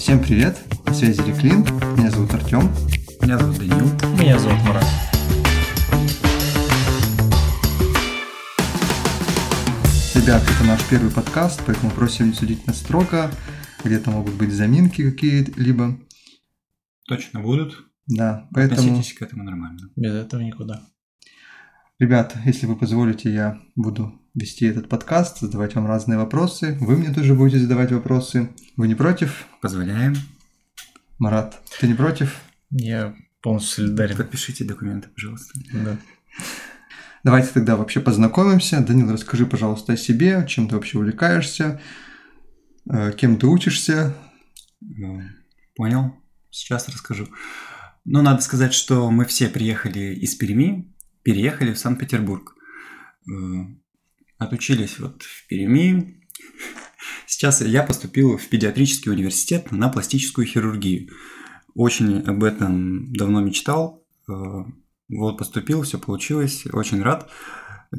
Всем 0.00 0.18
привет, 0.18 0.58
на 0.86 0.94
связи 0.94 1.20
Реклин, 1.20 1.60
меня 1.94 2.10
зовут 2.10 2.32
Артем. 2.32 2.62
Меня 3.20 3.36
зовут 3.36 3.58
Данил. 3.58 3.84
Меня 4.18 4.38
зовут 4.38 4.58
Марат. 4.66 4.84
Ребят, 10.14 10.42
это 10.42 10.64
наш 10.64 10.82
первый 10.88 11.10
подкаст, 11.10 11.62
поэтому 11.66 11.92
просим 11.92 12.28
не 12.28 12.32
судить 12.32 12.66
нас 12.66 12.78
строго. 12.78 13.30
Где-то 13.84 14.10
могут 14.10 14.36
быть 14.36 14.52
заминки 14.52 15.08
какие-либо. 15.10 16.00
Точно 17.06 17.40
будут. 17.40 17.84
Да, 18.06 18.48
поэтому... 18.54 18.80
Относитесь 18.80 19.12
к 19.18 19.20
этому 19.20 19.44
нормально. 19.44 19.90
Без 19.96 20.14
этого 20.14 20.40
никуда. 20.40 20.82
Ребят, 21.98 22.38
если 22.46 22.64
вы 22.64 22.76
позволите, 22.76 23.30
я 23.30 23.60
буду 23.76 24.18
вести 24.34 24.66
этот 24.66 24.88
подкаст, 24.88 25.40
задавать 25.40 25.74
вам 25.74 25.86
разные 25.86 26.18
вопросы. 26.18 26.76
Вы 26.80 26.96
мне 26.96 27.12
тоже 27.12 27.34
будете 27.34 27.58
задавать 27.58 27.92
вопросы. 27.92 28.50
Вы 28.76 28.88
не 28.88 28.94
против? 28.94 29.46
Позволяем. 29.60 30.14
Марат, 31.18 31.60
ты 31.78 31.88
не 31.88 31.94
против? 31.94 32.40
Я 32.70 33.14
полностью 33.42 33.86
солидарен. 33.86 34.16
Подпишите 34.16 34.64
документы, 34.64 35.08
пожалуйста. 35.08 35.58
Да. 35.72 35.96
Давайте 37.24 37.48
тогда 37.52 37.76
вообще 37.76 38.00
познакомимся. 38.00 38.80
Данил, 38.80 39.12
расскажи, 39.12 39.44
пожалуйста, 39.44 39.92
о 39.92 39.96
себе, 39.96 40.46
чем 40.48 40.68
ты 40.68 40.76
вообще 40.76 40.98
увлекаешься, 40.98 41.80
э, 42.90 43.12
кем 43.12 43.36
ты 43.36 43.46
учишься. 43.46 44.14
Ну, 44.80 45.22
Понял. 45.76 46.14
Сейчас 46.50 46.88
расскажу. 46.88 47.28
Ну, 48.04 48.22
надо 48.22 48.42
сказать, 48.42 48.74
что 48.74 49.10
мы 49.10 49.24
все 49.24 49.48
приехали 49.48 50.14
из 50.14 50.34
Перми, 50.34 50.92
переехали 51.22 51.72
в 51.72 51.78
Санкт-Петербург. 51.78 52.54
Отучились 54.40 54.98
вот 54.98 55.22
в 55.22 55.46
Перми. 55.48 56.16
Сейчас 57.26 57.60
я 57.60 57.82
поступил 57.82 58.38
в 58.38 58.48
педиатрический 58.48 59.12
университет 59.12 59.70
на 59.70 59.88
пластическую 59.90 60.46
хирургию. 60.46 61.10
Очень 61.74 62.20
об 62.22 62.42
этом 62.42 63.12
давно 63.12 63.40
мечтал. 63.40 64.04
Э, 64.28 64.32
Вот 65.10 65.36
поступил, 65.38 65.82
все 65.82 65.98
получилось, 65.98 66.64
очень 66.72 67.02
рад. 67.02 67.30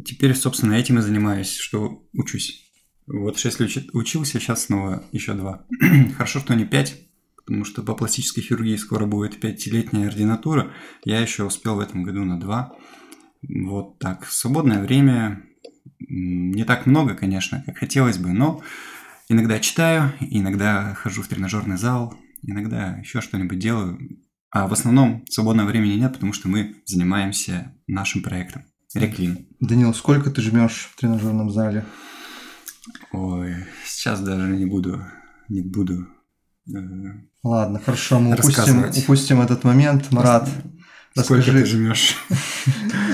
Теперь, 0.05 0.33
собственно, 0.33 0.73
этим 0.73 0.97
и 0.97 1.01
занимаюсь, 1.01 1.53
что 1.55 2.07
учусь. 2.13 2.71
Вот 3.05 3.37
6 3.37 3.59
лет 3.59 3.69
учи- 3.69 3.89
учился, 3.93 4.39
сейчас 4.39 4.65
снова 4.65 5.03
еще 5.11 5.33
2. 5.33 5.67
Хорошо, 6.17 6.39
что 6.39 6.55
не 6.55 6.65
5, 6.65 7.07
потому 7.35 7.65
что 7.65 7.83
по 7.83 7.93
пластической 7.93 8.43
хирургии 8.43 8.77
скоро 8.77 9.05
будет 9.05 9.39
пятилетняя 9.39 10.07
ординатура. 10.07 10.71
Я 11.05 11.19
еще 11.19 11.43
успел 11.43 11.75
в 11.75 11.79
этом 11.81 12.03
году 12.03 12.23
на 12.25 12.39
2. 12.39 12.75
Вот 13.65 13.99
так. 13.99 14.25
Свободное 14.25 14.81
время 14.81 15.43
не 15.99 16.63
так 16.63 16.85
много, 16.85 17.15
конечно, 17.15 17.63
как 17.65 17.77
хотелось 17.77 18.17
бы, 18.17 18.29
но 18.31 18.61
иногда 19.29 19.59
читаю, 19.59 20.13
иногда 20.19 20.93
хожу 20.95 21.21
в 21.21 21.27
тренажерный 21.27 21.77
зал, 21.77 22.13
иногда 22.41 22.97
еще 22.97 23.21
что-нибудь 23.21 23.59
делаю. 23.59 23.99
А 24.49 24.67
в 24.67 24.73
основном 24.73 25.25
свободного 25.29 25.67
времени 25.69 25.93
нет, 25.93 26.13
потому 26.13 26.33
что 26.33 26.49
мы 26.49 26.75
занимаемся 26.85 27.73
нашим 27.87 28.21
проектом. 28.21 28.63
Реклин. 28.93 29.47
Данил, 29.61 29.93
сколько 29.93 30.29
ты 30.31 30.41
жмешь 30.41 30.89
в 30.91 30.99
тренажерном 30.99 31.49
зале? 31.49 31.85
Ой, 33.13 33.55
сейчас 33.85 34.19
даже 34.21 34.49
не 34.49 34.65
буду, 34.65 35.05
не 35.47 35.61
буду. 35.61 36.07
э, 36.67 36.77
Ладно, 37.43 37.79
хорошо, 37.79 38.19
мы 38.19 38.33
упустим, 38.33 38.83
упустим 38.89 39.41
этот 39.41 39.63
момент. 39.63 40.11
Марат, 40.11 40.49
Сколько 41.15 41.35
расскажи, 41.45 41.59
ты 41.61 41.65
жмешь? 41.65 42.15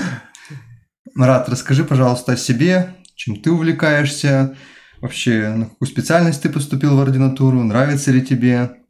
Марат, 1.18 1.48
расскажи, 1.48 1.82
пожалуйста, 1.84 2.34
о 2.34 2.36
себе, 2.36 2.94
чем 3.16 3.42
ты 3.42 3.50
увлекаешься, 3.50 4.56
вообще 5.00 5.48
на 5.48 5.64
какую 5.66 5.88
специальность 5.88 6.40
ты 6.42 6.48
поступил 6.48 6.96
в 6.96 7.00
ординатуру, 7.00 7.60
нравится 7.64 8.12
ли 8.12 8.24
тебе? 8.24 8.84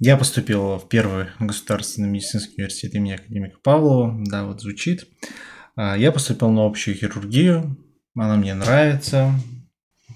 Я 0.00 0.16
поступил 0.16 0.78
в 0.78 0.88
первый 0.88 1.26
государственный 1.38 2.08
медицинский 2.08 2.54
университет 2.56 2.96
имени 2.96 3.12
академика 3.12 3.60
Павлова. 3.62 4.20
Да, 4.26 4.44
вот 4.44 4.60
звучит. 4.60 5.06
А, 5.76 5.96
Я 5.96 6.10
поступил 6.10 6.50
на 6.50 6.66
общую 6.66 6.96
хирургию. 6.96 7.78
Она 8.16 8.34
мне 8.34 8.52
нравится. 8.52 9.32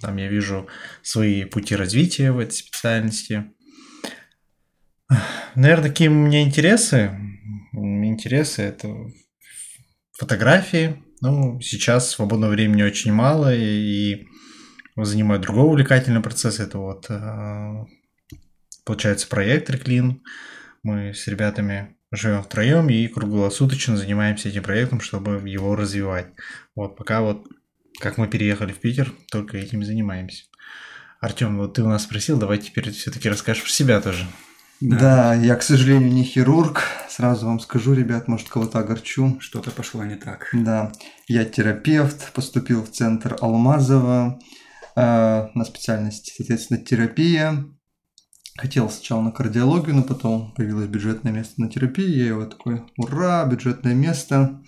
Там 0.01 0.17
я 0.17 0.27
вижу 0.27 0.67
свои 1.01 1.45
пути 1.45 1.77
развития 1.77 2.33
в 2.33 2.41
этой 2.41 2.55
специальности. 2.55 3.45
Наверное, 5.55 5.91
какие 5.91 6.09
у 6.09 6.13
меня 6.13 6.43
интересы? 6.43 7.13
Интересы 7.73 8.63
это 8.63 8.93
фотографии. 10.19 11.01
Ну, 11.21 11.61
сейчас 11.61 12.11
свободного 12.11 12.53
времени 12.53 12.83
очень 12.83 13.13
мало, 13.13 13.55
и 13.55 14.27
занимаю 14.97 15.41
другой 15.41 15.65
увлекательный 15.65 16.21
процесс. 16.21 16.61
Это 16.61 16.79
вот 16.79 17.07
а, 17.11 17.87
получается 18.85 19.29
проект 19.29 19.69
Реклин. 19.71 20.23
Мы 20.83 21.13
с 21.13 21.27
ребятами 21.27 21.97
живем 22.11 22.43
втроем 22.43 22.89
и 22.89 23.07
круглосуточно 23.07 23.97
занимаемся 23.97 24.49
этим 24.49 24.63
проектом, 24.63 25.01
чтобы 25.01 25.49
его 25.49 25.77
развивать. 25.77 26.29
Вот 26.75 26.97
пока 26.97 27.21
вот 27.21 27.47
как 28.01 28.17
мы 28.17 28.29
переехали 28.29 28.73
в 28.73 28.81
Питер, 28.81 29.13
только 29.31 29.59
этим 29.59 29.85
занимаемся. 29.85 30.45
Артем, 31.21 31.59
вот 31.59 31.75
ты 31.75 31.83
у 31.83 31.89
нас 31.89 32.05
спросил, 32.05 32.39
давай 32.39 32.59
теперь 32.59 32.91
все-таки 32.93 33.29
расскажешь 33.29 33.63
про 33.63 33.71
себя 33.71 34.01
тоже. 34.01 34.27
Да. 34.81 35.35
я, 35.35 35.57
к 35.57 35.63
сожалению, 35.63 36.13
не 36.13 36.25
хирург. 36.25 36.83
Сразу 37.09 37.47
вам 37.47 37.61
скажу, 37.61 37.93
ребят, 37.93 38.29
может, 38.29 38.49
кого-то 38.49 38.79
огорчу. 38.79 39.39
Что-то 39.41 39.71
пошло 39.71 40.05
не 40.05 40.17
так. 40.17 40.49
Да, 40.53 40.93
я 41.27 41.45
терапевт, 41.45 42.33
поступил 42.33 42.83
в 42.83 42.91
центр 42.91 43.37
Алмазова 43.41 44.39
э, 44.97 45.49
на 45.55 45.65
специальность, 45.65 46.33
соответственно, 46.35 46.81
терапия. 46.81 47.65
Хотел 48.57 48.91
сначала 48.91 49.23
на 49.23 49.33
кардиологию, 49.33 49.97
но 49.97 50.03
потом 50.03 50.53
появилось 50.55 50.87
бюджетное 50.87 51.33
место 51.33 51.61
на 51.61 51.69
терапии. 51.69 52.09
Я 52.09 52.29
его 52.29 52.47
такой, 52.47 52.83
ура, 52.97 53.45
бюджетное 53.45 53.95
место. 53.95 54.63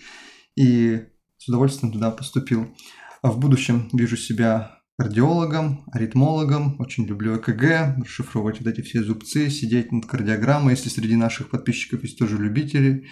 И 0.55 1.05
с 1.37 1.47
удовольствием 1.47 1.91
туда 1.91 2.11
поступил. 2.11 2.73
А 3.21 3.31
в 3.31 3.39
будущем 3.39 3.89
вижу 3.93 4.17
себя 4.17 4.82
кардиологом, 4.97 5.85
аритмологом. 5.91 6.75
Очень 6.79 7.05
люблю 7.05 7.37
ЭКГ, 7.37 7.97
расшифровывать 8.03 8.59
вот 8.59 8.67
эти 8.67 8.81
все 8.81 9.03
зубцы, 9.03 9.49
сидеть 9.49 9.91
над 9.91 10.05
кардиограммой. 10.05 10.73
Если 10.73 10.89
среди 10.89 11.15
наших 11.15 11.49
подписчиков 11.49 12.03
есть 12.03 12.19
тоже 12.19 12.37
любители 12.37 13.07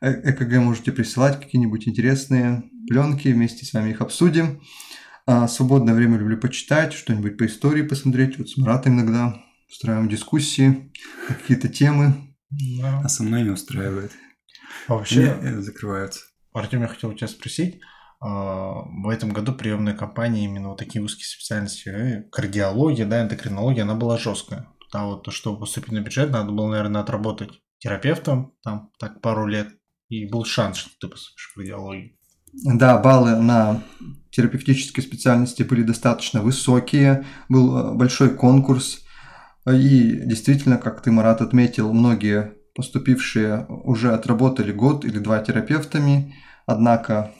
э- 0.00 0.30
ЭКГ, 0.30 0.58
можете 0.58 0.92
присылать 0.92 1.40
какие-нибудь 1.40 1.86
интересные 1.88 2.64
пленки, 2.88 3.28
вместе 3.28 3.64
с 3.64 3.72
вами 3.72 3.90
их 3.90 4.00
обсудим. 4.00 4.60
А 5.26 5.46
свободное 5.46 5.94
время 5.94 6.18
люблю 6.18 6.38
почитать, 6.38 6.92
что-нибудь 6.92 7.36
по 7.38 7.46
истории 7.46 7.82
посмотреть. 7.82 8.38
Вот 8.38 8.48
с 8.48 8.56
Маратом 8.56 8.94
иногда 8.94 9.40
устраиваем 9.68 10.08
дискуссии, 10.08 10.92
какие-то 11.28 11.68
темы. 11.68 12.34
А 12.82 13.08
со 13.08 13.22
мной 13.22 13.42
не 13.42 13.50
устраивает. 13.50 14.10
А 14.88 14.94
вообще, 14.94 15.38
Не, 15.40 15.48
э, 15.48 15.60
закрываются. 15.60 16.22
Артем, 16.52 16.80
я 16.80 16.88
хотел 16.88 17.10
у 17.10 17.14
тебя 17.14 17.28
спросить. 17.28 17.80
А, 18.20 18.82
В 19.02 19.08
этом 19.08 19.30
году 19.32 19.52
приемная 19.52 19.94
кампания 19.94 20.44
именно 20.44 20.68
вот 20.68 20.78
такие 20.78 21.02
узкие 21.02 21.26
специальности, 21.26 21.88
э, 21.88 22.22
кардиология, 22.30 23.06
да, 23.06 23.22
эндокринология, 23.22 23.82
она 23.82 23.94
была 23.94 24.18
жесткая. 24.18 24.68
А 24.92 25.06
вот 25.06 25.22
то, 25.22 25.30
чтобы 25.30 25.60
поступить 25.60 25.92
на 25.92 26.00
бюджет, 26.00 26.30
надо 26.30 26.52
было, 26.52 26.68
наверное, 26.70 27.00
отработать 27.00 27.60
терапевтом 27.78 28.54
там 28.62 28.90
так 28.98 29.20
пару 29.20 29.46
лет, 29.46 29.68
и 30.08 30.26
был 30.26 30.44
шанс, 30.44 30.76
что 30.76 30.90
ты 31.00 31.08
поступишь 31.08 31.50
в 31.50 31.54
кардиологию. 31.54 32.16
Да, 32.52 32.98
баллы 32.98 33.36
на 33.36 33.82
терапевтические 34.30 35.04
специальности 35.04 35.62
были 35.62 35.82
достаточно 35.82 36.42
высокие, 36.42 37.24
был 37.48 37.76
э, 37.76 37.94
большой 37.94 38.30
конкурс. 38.34 39.04
И 39.66 40.20
действительно, 40.24 40.78
как 40.78 41.02
ты, 41.02 41.12
Марат, 41.12 41.40
отметил, 41.40 41.92
многие 41.92 42.54
поступившие 42.74 43.66
уже 43.68 44.12
отработали 44.12 44.72
год 44.72 45.04
или 45.04 45.18
два 45.18 45.40
терапевтами, 45.40 46.34
однако 46.66 47.32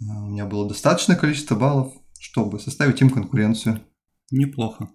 у 0.00 0.28
меня 0.28 0.46
было 0.46 0.68
достаточное 0.68 1.16
количество 1.16 1.54
баллов, 1.54 1.92
чтобы 2.18 2.60
составить 2.60 3.00
им 3.00 3.10
конкуренцию. 3.10 3.80
Неплохо. 4.30 4.90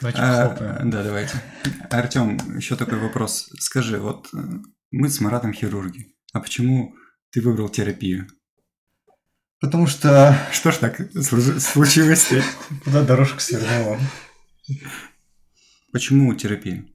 Давайте 0.00 0.20
А, 0.20 0.80
да, 0.84 1.02
давайте. 1.02 1.42
Артем, 1.90 2.38
еще 2.56 2.76
такой 2.76 2.98
вопрос. 2.98 3.50
Скажи, 3.58 3.98
вот 3.98 4.28
э, 4.32 4.38
мы 4.90 5.08
с 5.08 5.20
Маратом 5.20 5.52
хирурги, 5.52 6.14
а 6.32 6.40
почему 6.40 6.94
ты 7.30 7.42
выбрал 7.42 7.68
терапию? 7.68 8.26
Потому 9.60 9.86
что 9.86 10.38
Что 10.52 10.70
ж 10.70 10.76
так 10.76 11.00
случилось? 11.12 12.28
Куда 12.84 13.02
дорожка 13.02 13.40
свернула? 13.40 13.98
Почему 15.92 16.32
терапия? 16.34 16.86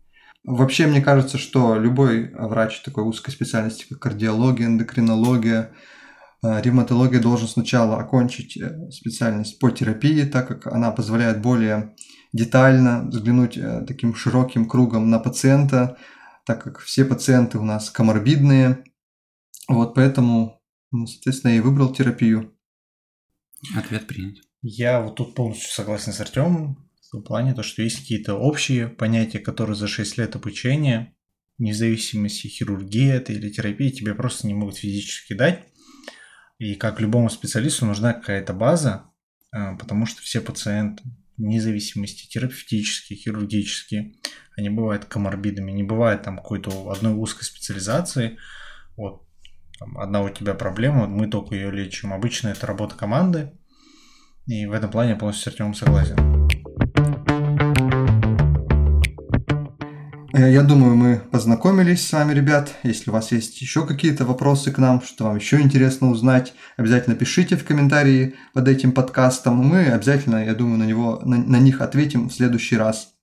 Вообще, 0.44 0.88
мне 0.88 1.02
кажется, 1.02 1.38
что 1.38 1.78
любой 1.78 2.32
врач 2.34 2.82
такой 2.82 3.04
узкой 3.04 3.32
специальности, 3.32 3.86
как 3.90 4.00
кардиология, 4.00 4.68
эндокринология, 4.68 5.62
э, 5.62 5.74
ревматология, 6.62 7.20
должен 7.20 7.48
сначала 7.48 7.98
окончить 7.98 8.58
э, 8.58 8.90
специальность 8.92 9.60
по 9.60 9.72
терапии, 9.72 10.24
так 10.24 10.48
как 10.48 10.68
она 10.68 10.92
позволяет 10.92 11.42
более 11.42 11.96
детально 12.34 13.08
взглянуть 13.08 13.58
э, 13.58 13.84
таким 13.88 14.14
широким 14.16 14.68
кругом 14.68 15.10
на 15.10 15.20
пациента, 15.20 15.98
так 16.46 16.64
как 16.64 16.80
все 16.80 17.06
пациенты 17.06 17.58
у 17.58 17.64
нас 17.64 17.90
коморбидные. 17.90 18.84
Вот 19.68 19.96
поэтому, 19.96 20.62
ну, 20.92 21.08
соответственно, 21.08 21.52
я 21.52 21.58
и 21.58 21.62
выбрал 21.62 21.94
терапию. 21.94 22.54
Ответ 23.76 24.06
принят. 24.06 24.38
Я 24.62 25.02
вот 25.02 25.16
тут 25.16 25.36
полностью 25.36 25.70
согласен 25.72 26.12
с 26.12 26.20
Артемом. 26.20 26.90
том 27.12 27.24
плане, 27.24 27.54
то, 27.54 27.64
что 27.64 27.82
есть 27.82 28.00
какие-то 28.00 28.36
общие 28.36 28.88
понятия, 28.88 29.40
которые 29.40 29.76
за 29.76 29.88
6 29.88 30.18
лет 30.18 30.36
обучения, 30.36 31.16
вне 31.58 31.74
зависимости, 31.74 32.48
хирургии 32.48 33.10
это 33.10 33.32
или 33.32 33.50
терапии, 33.50 33.90
тебе 33.90 34.14
просто 34.14 34.48
не 34.48 34.54
могут 34.54 34.78
физически 34.78 35.34
дать. 35.34 35.64
И 36.58 36.76
как 36.76 37.02
любому 37.02 37.30
специалисту 37.30 37.86
нужна 37.86 38.14
какая-то 38.14 38.54
база, 38.54 39.06
а, 39.52 39.76
потому 39.76 40.06
что 40.06 40.22
все 40.22 40.42
пациенты, 40.42 41.04
вне 41.38 41.62
зависимости, 41.62 42.28
терапевтические, 42.28 43.18
хирургические, 43.18 44.14
они 44.58 44.70
бывают 44.70 45.06
коморбидами, 45.06 45.72
не 45.72 45.84
бывает 45.84 46.24
там 46.24 46.38
какой-то 46.38 46.92
одной 46.92 47.14
узкой 47.14 47.44
специализации. 47.44 48.38
Вот 48.96 49.28
там, 49.80 49.98
одна 49.98 50.22
у 50.22 50.30
тебя 50.30 50.54
проблема, 50.54 51.08
мы 51.08 51.28
только 51.28 51.56
ее 51.56 51.72
лечим. 51.72 52.14
Обычно 52.14 52.50
это 52.50 52.66
работа 52.68 52.96
команды, 52.96 53.52
и 54.48 54.66
в 54.66 54.72
этом 54.72 54.92
плане 54.92 55.12
я 55.12 55.16
полностью 55.18 55.44
с 55.44 55.48
Артемом 55.48 55.74
согласен. 55.74 56.35
Я 60.38 60.64
думаю, 60.64 60.98
мы 60.98 61.22
познакомились 61.32 62.06
с 62.06 62.12
вами, 62.12 62.34
ребят. 62.34 62.76
Если 62.84 63.10
у 63.10 63.14
вас 63.14 63.32
есть 63.32 63.62
еще 63.62 63.88
какие-то 63.88 64.26
вопросы 64.26 64.70
к 64.70 64.78
нам, 64.78 65.02
что 65.02 65.24
вам 65.24 65.38
еще 65.38 65.62
интересно 65.62 66.10
узнать, 66.10 66.54
обязательно 66.76 67.16
пишите 67.16 67.56
в 67.56 67.64
комментарии 67.64 68.36
под 68.54 68.68
этим 68.68 68.92
подкастом. 68.92 69.56
Мы 69.56 69.86
обязательно, 69.86 70.44
я 70.44 70.54
думаю, 70.54 70.78
на, 70.78 70.84
него, 70.84 71.22
на, 71.24 71.38
на 71.38 71.56
них 71.58 71.80
ответим 71.80 72.28
в 72.28 72.34
следующий 72.34 72.76
раз. 72.76 73.14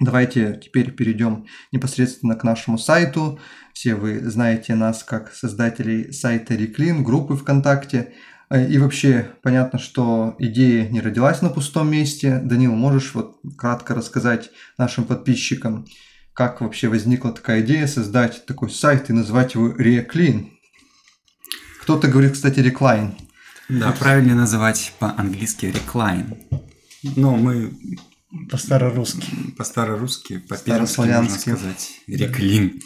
Давайте 0.00 0.60
теперь 0.60 0.90
перейдем 0.90 1.46
непосредственно 1.70 2.34
к 2.34 2.42
нашему 2.42 2.78
сайту. 2.78 3.38
Все 3.72 3.94
вы 3.94 4.18
знаете 4.28 4.74
нас 4.74 5.04
как 5.04 5.32
создателей 5.32 6.12
сайта 6.12 6.56
Реклин, 6.56 7.04
группы 7.04 7.36
ВКонтакте. 7.36 8.12
Э, 8.50 8.68
И 8.68 8.76
вообще 8.78 9.30
понятно, 9.44 9.78
что 9.78 10.34
идея 10.40 10.88
не 10.88 11.00
родилась 11.00 11.42
на 11.42 11.50
пустом 11.50 11.92
месте. 11.92 12.40
Данил, 12.42 12.72
можешь 12.72 13.14
вот 13.14 13.36
кратко 13.56 13.94
рассказать 13.94 14.50
нашим 14.78 15.04
подписчикам, 15.04 15.86
как 16.34 16.60
вообще 16.60 16.88
возникла 16.88 17.32
такая 17.32 17.62
идея 17.62 17.86
создать 17.86 18.44
такой 18.46 18.70
сайт 18.70 19.08
и 19.10 19.12
назвать 19.12 19.54
его 19.54 19.74
Реклин? 19.76 20.50
Кто-то 21.80 22.08
говорит, 22.08 22.32
кстати, 22.32 22.60
Реклайн. 22.60 23.14
Да, 23.68 23.92
правильно 23.92 24.34
называть 24.34 24.92
по-английски 24.98 25.66
recline. 25.66 26.38
Но 27.16 27.36
мы 27.36 27.72
По-старорусски. 28.50 29.22
по-старорусски, 29.56 30.38
по-пермски 30.38 31.00
можно 31.00 31.30
сказать 31.30 32.00
реклин. 32.06 32.80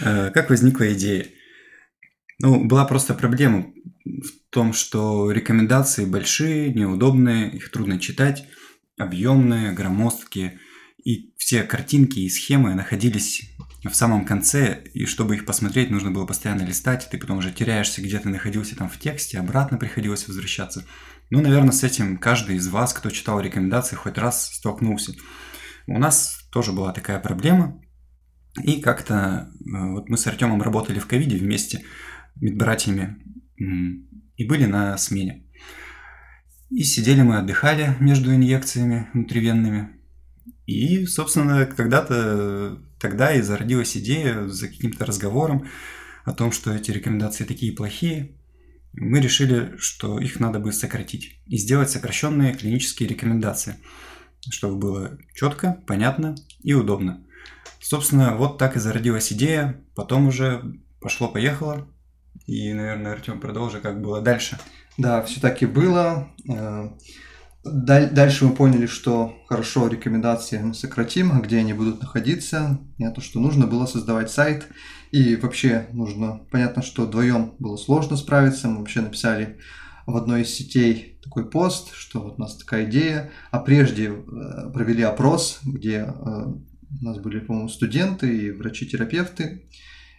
Э, 0.00 0.30
Как 0.30 0.48
возникла 0.50 0.92
идея? 0.94 1.26
Ну, 2.40 2.64
была 2.64 2.84
просто 2.86 3.14
проблема 3.14 3.66
в 4.04 4.50
том, 4.50 4.72
что 4.72 5.30
рекомендации 5.30 6.04
большие, 6.06 6.72
неудобные, 6.72 7.50
их 7.50 7.70
трудно 7.70 7.98
читать, 7.98 8.46
объемные, 8.96 9.72
громоздкие, 9.72 10.58
и 11.04 11.34
все 11.36 11.62
картинки 11.62 12.18
и 12.18 12.30
схемы 12.30 12.74
находились 12.74 13.50
в 13.84 13.94
самом 13.94 14.24
конце, 14.24 14.82
и 14.94 15.04
чтобы 15.04 15.36
их 15.36 15.44
посмотреть, 15.44 15.90
нужно 15.90 16.10
было 16.10 16.24
постоянно 16.24 16.62
листать, 16.62 17.08
ты 17.10 17.18
потом 17.18 17.38
уже 17.38 17.52
теряешься, 17.52 18.00
где 18.00 18.18
ты 18.18 18.30
находился 18.30 18.74
там 18.74 18.88
в 18.88 18.98
тексте, 18.98 19.38
обратно 19.38 19.76
приходилось 19.76 20.26
возвращаться. 20.26 20.86
Ну, 21.28 21.42
наверное, 21.42 21.72
с 21.72 21.84
этим 21.84 22.16
каждый 22.16 22.56
из 22.56 22.68
вас, 22.68 22.94
кто 22.94 23.10
читал 23.10 23.40
рекомендации, 23.40 23.96
хоть 23.96 24.16
раз 24.16 24.54
столкнулся. 24.54 25.14
У 25.86 25.98
нас 25.98 26.48
тоже 26.50 26.72
была 26.72 26.92
такая 26.92 27.18
проблема, 27.18 27.82
и 28.62 28.80
как-то 28.80 29.50
э, 29.60 29.90
вот 29.90 30.08
мы 30.08 30.16
с 30.16 30.26
Артемом 30.26 30.62
работали 30.62 30.98
в 30.98 31.06
ковиде 31.06 31.36
вместе, 31.36 31.84
медбратьями, 32.36 33.18
и 34.36 34.48
были 34.48 34.64
на 34.64 34.96
смене. 34.96 35.44
И 36.70 36.82
сидели 36.82 37.22
мы, 37.22 37.38
отдыхали 37.38 37.94
между 38.00 38.34
инъекциями 38.34 39.08
внутривенными. 39.12 39.90
И, 40.66 41.06
собственно, 41.06 41.66
когда-то 41.66 42.78
тогда 42.98 43.34
и 43.34 43.42
зародилась 43.42 43.96
идея 43.96 44.46
за 44.46 44.68
каким-то 44.68 45.04
разговором 45.04 45.68
о 46.24 46.32
том, 46.32 46.52
что 46.52 46.72
эти 46.72 46.90
рекомендации 46.90 47.44
такие 47.44 47.72
плохие. 47.72 48.36
Мы 48.94 49.20
решили, 49.20 49.74
что 49.76 50.18
их 50.18 50.40
надо 50.40 50.60
бы 50.60 50.72
сократить 50.72 51.40
и 51.46 51.56
сделать 51.56 51.90
сокращенные 51.90 52.54
клинические 52.54 53.08
рекомендации, 53.08 53.76
чтобы 54.48 54.76
было 54.76 55.18
четко, 55.34 55.82
понятно 55.86 56.36
и 56.62 56.74
удобно. 56.74 57.24
Собственно, 57.80 58.36
вот 58.36 58.56
так 58.56 58.76
и 58.76 58.80
зародилась 58.80 59.32
идея, 59.32 59.84
потом 59.94 60.28
уже 60.28 60.62
пошло-поехало, 61.00 61.88
и, 62.46 62.72
наверное, 62.72 63.12
Артем 63.12 63.40
продолжи, 63.40 63.80
как 63.80 64.00
было 64.00 64.22
дальше. 64.22 64.58
Да, 64.96 65.22
все 65.22 65.40
так 65.40 65.62
и 65.62 65.66
было. 65.66 66.32
Даль- 67.64 68.10
Дальше 68.10 68.44
мы 68.44 68.54
поняли, 68.54 68.86
что 68.86 69.34
хорошо 69.48 69.88
рекомендации 69.88 70.58
мы 70.58 70.74
сократим, 70.74 71.32
а 71.32 71.40
где 71.40 71.58
они 71.58 71.72
будут 71.72 72.02
находиться. 72.02 72.78
Понятно, 72.98 73.22
что 73.22 73.40
нужно 73.40 73.66
было 73.66 73.86
создавать 73.86 74.30
сайт. 74.30 74.68
И 75.12 75.36
вообще 75.36 75.86
нужно... 75.92 76.40
Понятно, 76.50 76.82
что 76.82 77.06
вдвоем 77.06 77.54
было 77.58 77.76
сложно 77.76 78.16
справиться. 78.16 78.68
Мы 78.68 78.78
вообще 78.80 79.00
написали 79.00 79.58
в 80.06 80.14
одной 80.16 80.42
из 80.42 80.50
сетей 80.50 81.18
такой 81.22 81.48
пост, 81.48 81.94
что 81.94 82.20
вот 82.20 82.34
у 82.36 82.40
нас 82.42 82.56
такая 82.56 82.84
идея. 82.84 83.30
А 83.50 83.60
прежде 83.60 84.08
э, 84.08 84.70
провели 84.72 85.02
опрос, 85.02 85.60
где 85.62 86.00
э, 86.00 86.10
у 86.10 87.04
нас 87.04 87.18
были, 87.18 87.38
по-моему, 87.40 87.70
студенты 87.70 88.36
и 88.36 88.50
врачи-терапевты. 88.50 89.66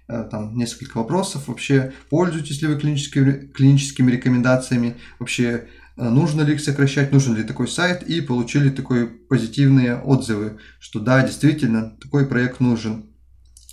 Э, 0.08 0.24
Там 0.32 0.58
несколько 0.58 0.98
вопросов. 0.98 1.48
Вообще, 1.48 1.94
пользуетесь 2.10 2.62
ли 2.64 2.70
вы 2.70 2.80
клиническими, 2.80 3.48
клиническими 3.54 4.12
рекомендациями? 4.12 4.96
Вообще, 5.20 5.68
нужно 5.96 6.42
ли 6.42 6.54
их 6.54 6.62
сокращать? 6.62 7.12
Нужен 7.12 7.36
ли 7.36 7.44
такой 7.44 7.68
сайт? 7.68 8.04
И 8.04 8.22
получили 8.22 8.70
такие 8.70 9.06
позитивные 9.08 9.98
отзывы, 9.98 10.58
что 10.80 11.00
да, 11.00 11.22
действительно, 11.24 11.98
такой 12.02 12.26
проект 12.28 12.60
нужен. 12.60 13.06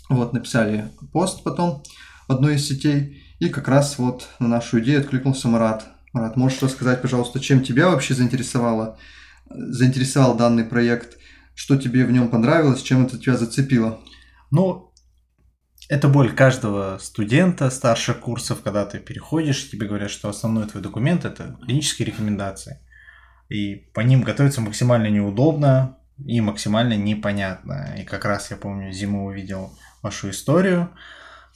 Вот, 0.08 0.32
написали 0.32 0.90
пост 1.12 1.42
потом 1.42 1.82
в 2.28 2.32
одной 2.32 2.56
из 2.56 2.66
сетей. 2.66 3.22
И 3.38 3.48
как 3.48 3.68
раз 3.68 3.98
вот 3.98 4.28
на 4.38 4.48
нашу 4.48 4.80
идею 4.80 5.00
откликнулся 5.00 5.48
Марат. 5.48 5.86
Марат, 6.12 6.36
можешь 6.36 6.62
рассказать, 6.62 7.02
пожалуйста, 7.02 7.40
чем 7.40 7.62
тебя 7.62 7.88
вообще 7.88 8.14
заинтересовало, 8.14 8.98
заинтересовал 9.50 10.36
данный 10.36 10.64
проект? 10.64 11.16
Что 11.54 11.76
тебе 11.76 12.04
в 12.04 12.12
нем 12.12 12.28
понравилось? 12.28 12.82
Чем 12.82 13.04
это 13.04 13.18
тебя 13.18 13.36
зацепило? 13.36 14.00
Ну, 14.50 14.91
это 15.88 16.08
боль 16.08 16.34
каждого 16.34 16.98
студента 16.98 17.70
старших 17.70 18.20
курсов, 18.20 18.62
когда 18.62 18.84
ты 18.84 18.98
переходишь, 18.98 19.70
тебе 19.70 19.86
говорят, 19.86 20.10
что 20.10 20.28
основной 20.28 20.66
твой 20.66 20.82
документ 20.82 21.24
это 21.24 21.56
клинические 21.64 22.06
рекомендации. 22.06 22.80
И 23.48 23.86
по 23.92 24.00
ним 24.00 24.22
готовиться 24.22 24.60
максимально 24.60 25.08
неудобно 25.08 25.98
и 26.24 26.40
максимально 26.40 26.94
непонятно. 26.94 27.94
И 27.98 28.04
как 28.04 28.24
раз 28.24 28.50
я 28.50 28.56
помню, 28.56 28.92
зиму 28.92 29.26
увидел 29.26 29.76
вашу 30.02 30.30
историю, 30.30 30.90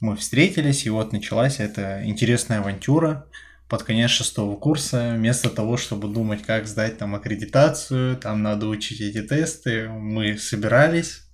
мы 0.00 0.16
встретились, 0.16 0.84
и 0.84 0.90
вот 0.90 1.12
началась 1.12 1.58
эта 1.58 2.02
интересная 2.04 2.58
авантюра 2.58 3.26
под 3.68 3.82
конец 3.82 4.10
шестого 4.10 4.56
курса. 4.56 5.14
Вместо 5.16 5.48
того, 5.48 5.76
чтобы 5.76 6.08
думать, 6.08 6.42
как 6.42 6.66
сдать 6.66 6.98
там 6.98 7.14
аккредитацию, 7.14 8.16
там 8.16 8.42
надо 8.42 8.66
учить 8.66 9.00
эти 9.00 9.22
тесты, 9.22 9.88
мы 9.88 10.36
собирались 10.36 11.25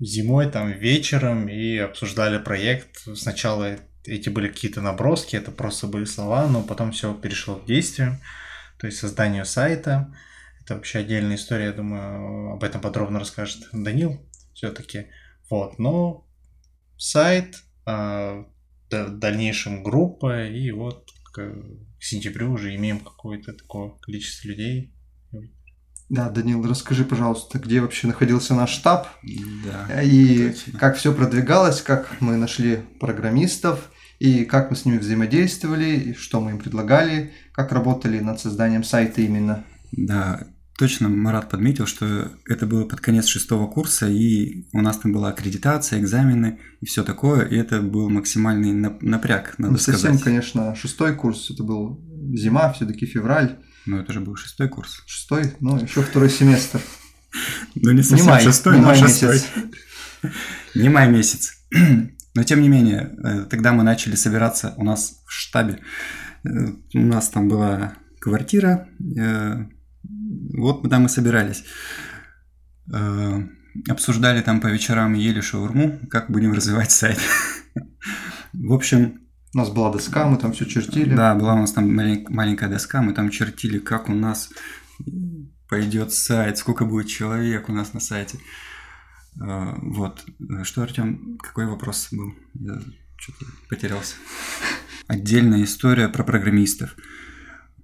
зимой 0.00 0.50
там 0.50 0.70
вечером 0.70 1.48
и 1.48 1.76
обсуждали 1.78 2.38
проект. 2.38 2.98
Сначала 3.16 3.78
эти 4.04 4.28
были 4.28 4.48
какие-то 4.48 4.80
наброски, 4.80 5.36
это 5.36 5.50
просто 5.50 5.86
были 5.86 6.04
слова, 6.04 6.46
но 6.48 6.62
потом 6.62 6.92
все 6.92 7.14
перешло 7.14 7.56
к 7.56 7.66
действию, 7.66 8.18
то 8.78 8.86
есть 8.86 8.98
созданию 8.98 9.44
сайта. 9.44 10.14
Это 10.60 10.74
вообще 10.74 11.00
отдельная 11.00 11.36
история, 11.36 11.66
я 11.66 11.72
думаю, 11.72 12.52
об 12.52 12.64
этом 12.64 12.80
подробно 12.80 13.18
расскажет 13.18 13.68
Данил 13.72 14.20
все-таки. 14.54 15.06
Вот, 15.50 15.78
но 15.78 16.26
сайт, 16.96 17.56
а, 17.84 18.46
в 18.90 19.18
дальнейшем 19.18 19.82
группа, 19.82 20.46
и 20.46 20.70
вот 20.70 21.10
к 21.32 21.52
сентябрю 22.00 22.52
уже 22.52 22.74
имеем 22.76 23.00
какое-то 23.00 23.52
такое 23.52 23.90
количество 24.00 24.48
людей. 24.48 24.94
Да, 26.14 26.28
Данил, 26.30 26.64
расскажи, 26.66 27.04
пожалуйста, 27.04 27.58
где 27.58 27.80
вообще 27.80 28.06
находился 28.06 28.54
наш 28.54 28.70
штаб 28.70 29.08
Да. 29.64 30.02
и 30.02 30.50
точно. 30.50 30.78
как 30.78 30.96
все 30.96 31.12
продвигалось, 31.12 31.82
как 31.82 32.16
мы 32.20 32.36
нашли 32.36 32.80
программистов 33.00 33.90
и 34.20 34.44
как 34.44 34.70
мы 34.70 34.76
с 34.76 34.84
ними 34.84 34.98
взаимодействовали, 34.98 35.90
и 35.96 36.14
что 36.14 36.40
мы 36.40 36.52
им 36.52 36.58
предлагали, 36.58 37.32
как 37.52 37.72
работали 37.72 38.20
над 38.20 38.38
созданием 38.40 38.84
сайта 38.84 39.20
именно. 39.22 39.64
Да, 39.92 40.46
точно 40.78 41.08
Марат 41.08 41.50
подметил, 41.50 41.86
что 41.86 42.30
это 42.48 42.66
было 42.66 42.84
под 42.84 43.00
конец 43.00 43.26
шестого 43.26 43.66
курса, 43.66 44.08
и 44.08 44.66
у 44.72 44.80
нас 44.80 44.98
там 44.98 45.12
была 45.12 45.28
аккредитация, 45.30 45.98
экзамены 46.00 46.58
и 46.80 46.86
все 46.86 47.02
такое, 47.02 47.44
и 47.46 47.56
это 47.56 47.80
был 47.80 48.08
максимальный 48.08 48.72
нап- 48.72 48.98
напряг, 49.02 49.54
надо 49.58 49.74
Не 49.74 49.78
совсем, 49.80 50.14
сказать. 50.14 50.22
конечно, 50.22 50.74
шестой 50.76 51.14
курс, 51.14 51.50
это 51.50 51.64
был 51.64 52.00
зима, 52.34 52.72
все-таки 52.72 53.06
февраль, 53.06 53.58
Но 53.86 54.00
это 54.00 54.12
же 54.12 54.20
был 54.20 54.36
шестой 54.36 54.68
курс. 54.68 55.02
шестой, 55.06 55.54
ну 55.60 55.76
еще 55.82 56.02
второй 56.02 56.30
семестр. 56.30 56.80
Ну 57.74 57.90
не 57.90 57.96
Не 57.98 58.02
совсем 58.02 58.26
май, 58.28 58.42
шестой, 58.42 58.74
не 58.76 58.80
но 58.80 58.86
май 58.88 58.96
шестой. 58.98 59.34
месяц. 59.34 59.48
Не 60.74 60.88
май 60.88 61.10
месяц. 61.10 61.52
Но 62.36 62.42
тем 62.44 62.62
не 62.62 62.68
менее, 62.68 63.14
э, 63.24 63.44
тогда 63.50 63.72
мы 63.72 63.82
начали 63.84 64.16
собираться 64.16 64.74
у 64.76 64.84
нас 64.84 65.22
в 65.26 65.32
штабе. 65.32 65.80
Э, 66.44 66.48
У 66.94 67.00
нас 67.00 67.28
там 67.28 67.48
была 67.48 67.94
квартира, 68.20 68.88
э, 69.18 69.66
Вот 70.56 70.80
куда 70.82 70.98
мы 70.98 71.08
собирались. 71.08 71.64
Э, 72.92 73.42
обсуждали 73.88 74.42
там 74.42 74.60
по 74.60 74.68
вечерам, 74.68 75.14
ели 75.14 75.40
шаурму, 75.40 76.00
как 76.10 76.30
будем 76.30 76.52
развивать 76.52 76.90
сайт. 76.90 77.18
В 78.52 78.72
общем... 78.72 79.20
У 79.54 79.58
нас 79.58 79.70
была 79.70 79.92
доска, 79.92 80.26
мы 80.26 80.36
там 80.36 80.52
все 80.52 80.64
чертили. 80.64 81.14
Да, 81.14 81.34
была 81.36 81.54
у 81.54 81.58
нас 81.58 81.72
там 81.72 81.94
маленькая 81.94 82.68
доска, 82.68 83.02
мы 83.02 83.12
там 83.12 83.30
чертили, 83.30 83.78
как 83.78 84.08
у 84.08 84.12
нас 84.12 84.50
пойдет 85.68 86.12
сайт, 86.12 86.58
сколько 86.58 86.84
будет 86.84 87.06
человек 87.06 87.68
у 87.68 87.72
нас 87.72 87.94
на 87.94 88.00
сайте. 88.00 88.38
Э, 89.40 89.74
вот. 89.80 90.24
Что, 90.64 90.82
Артем, 90.82 91.38
какой 91.40 91.66
вопрос 91.66 92.08
был? 92.10 92.34
Я 92.54 92.80
что-то 93.16 93.46
потерялся. 93.68 94.16
Отдельная 95.06 95.62
история 95.62 96.08
про 96.08 96.24
программистов. 96.24 96.96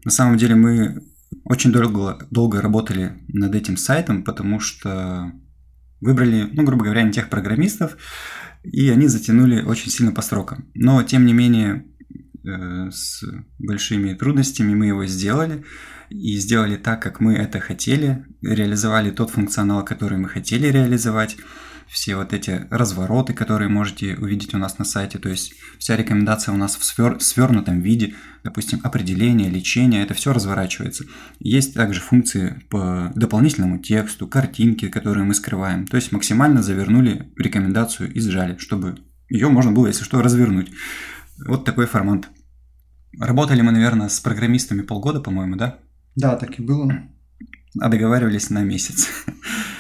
На 0.05 0.11
самом 0.11 0.39
деле 0.39 0.57
мы 0.57 1.05
очень 1.45 1.71
долго, 1.71 2.27
долго 2.31 2.61
работали 2.61 3.25
над 3.29 3.55
этим 3.55 3.77
сайтом, 3.77 4.25
потому 4.25 4.59
что 4.59 5.33
выбрали, 6.01 6.49
ну, 6.53 6.65
грубо 6.65 6.85
говоря, 6.85 7.03
не 7.03 7.13
тех 7.13 7.29
программистов, 7.29 7.97
и 8.63 8.89
они 8.91 9.09
затянули 9.09 9.63
очень 9.63 9.91
сильно 9.91 10.13
по 10.13 10.23
срокам. 10.23 10.71
Но, 10.75 11.03
тем 11.03 11.27
не 11.27 11.33
менее, 11.33 11.87
э, 12.45 12.91
с 12.91 13.23
большими 13.59 14.15
трудностями 14.15 14.75
мы 14.75 14.87
его 14.87 15.07
сделали, 15.07 15.65
и 16.11 16.37
сделали 16.39 16.77
так, 16.77 17.01
как 17.01 17.21
мы 17.21 17.35
это 17.35 17.61
хотели, 17.61 18.27
реализовали 18.43 19.11
тот 19.11 19.31
функционал, 19.31 19.85
который 19.85 20.19
мы 20.19 20.29
хотели 20.29 20.67
реализовать, 20.67 21.37
все 21.91 22.15
вот 22.15 22.33
эти 22.33 22.67
развороты, 22.71 23.35
которые 23.35 23.69
можете 23.69 24.15
увидеть 24.15 24.55
у 24.55 24.59
нас 24.59 24.79
на 24.79 24.85
сайте, 24.85 25.19
то 25.19 25.29
есть 25.29 25.55
вся 25.79 25.97
рекомендация 25.97 26.55
у 26.55 26.57
нас 26.57 26.77
в 26.77 26.85
свер... 26.85 27.21
свернутом 27.21 27.81
виде, 27.81 28.15
допустим, 28.45 28.81
определение, 28.85 29.51
лечение, 29.51 30.03
это 30.03 30.15
все 30.15 30.33
разворачивается. 30.33 31.05
Есть 31.41 31.75
также 31.75 32.01
функции 32.01 32.63
по 32.71 33.11
дополнительному 33.17 33.79
тексту, 33.79 34.29
картинки, 34.29 34.89
которые 34.89 35.25
мы 35.25 35.35
скрываем, 35.35 35.87
то 35.87 35.97
есть 35.97 36.13
максимально 36.13 36.63
завернули 36.63 37.33
рекомендацию 37.37 38.13
и 38.13 38.21
сжали, 38.21 38.57
чтобы 38.59 38.99
ее 39.29 39.49
можно 39.49 39.73
было, 39.73 39.89
если 39.89 40.05
что, 40.05 40.23
развернуть. 40.23 40.71
Вот 41.47 41.65
такой 41.65 41.87
формат. 41.87 42.29
Работали 43.19 43.63
мы, 43.63 43.73
наверное, 43.73 44.09
с 44.09 44.21
программистами 44.21 44.83
полгода, 44.83 45.21
по-моему, 45.21 45.57
да? 45.57 45.79
Да, 46.15 46.37
так 46.37 46.59
и 46.59 46.63
было. 46.63 46.93
А 47.79 47.89
договаривались 47.89 48.51
на 48.51 48.63
месяц. 48.63 49.09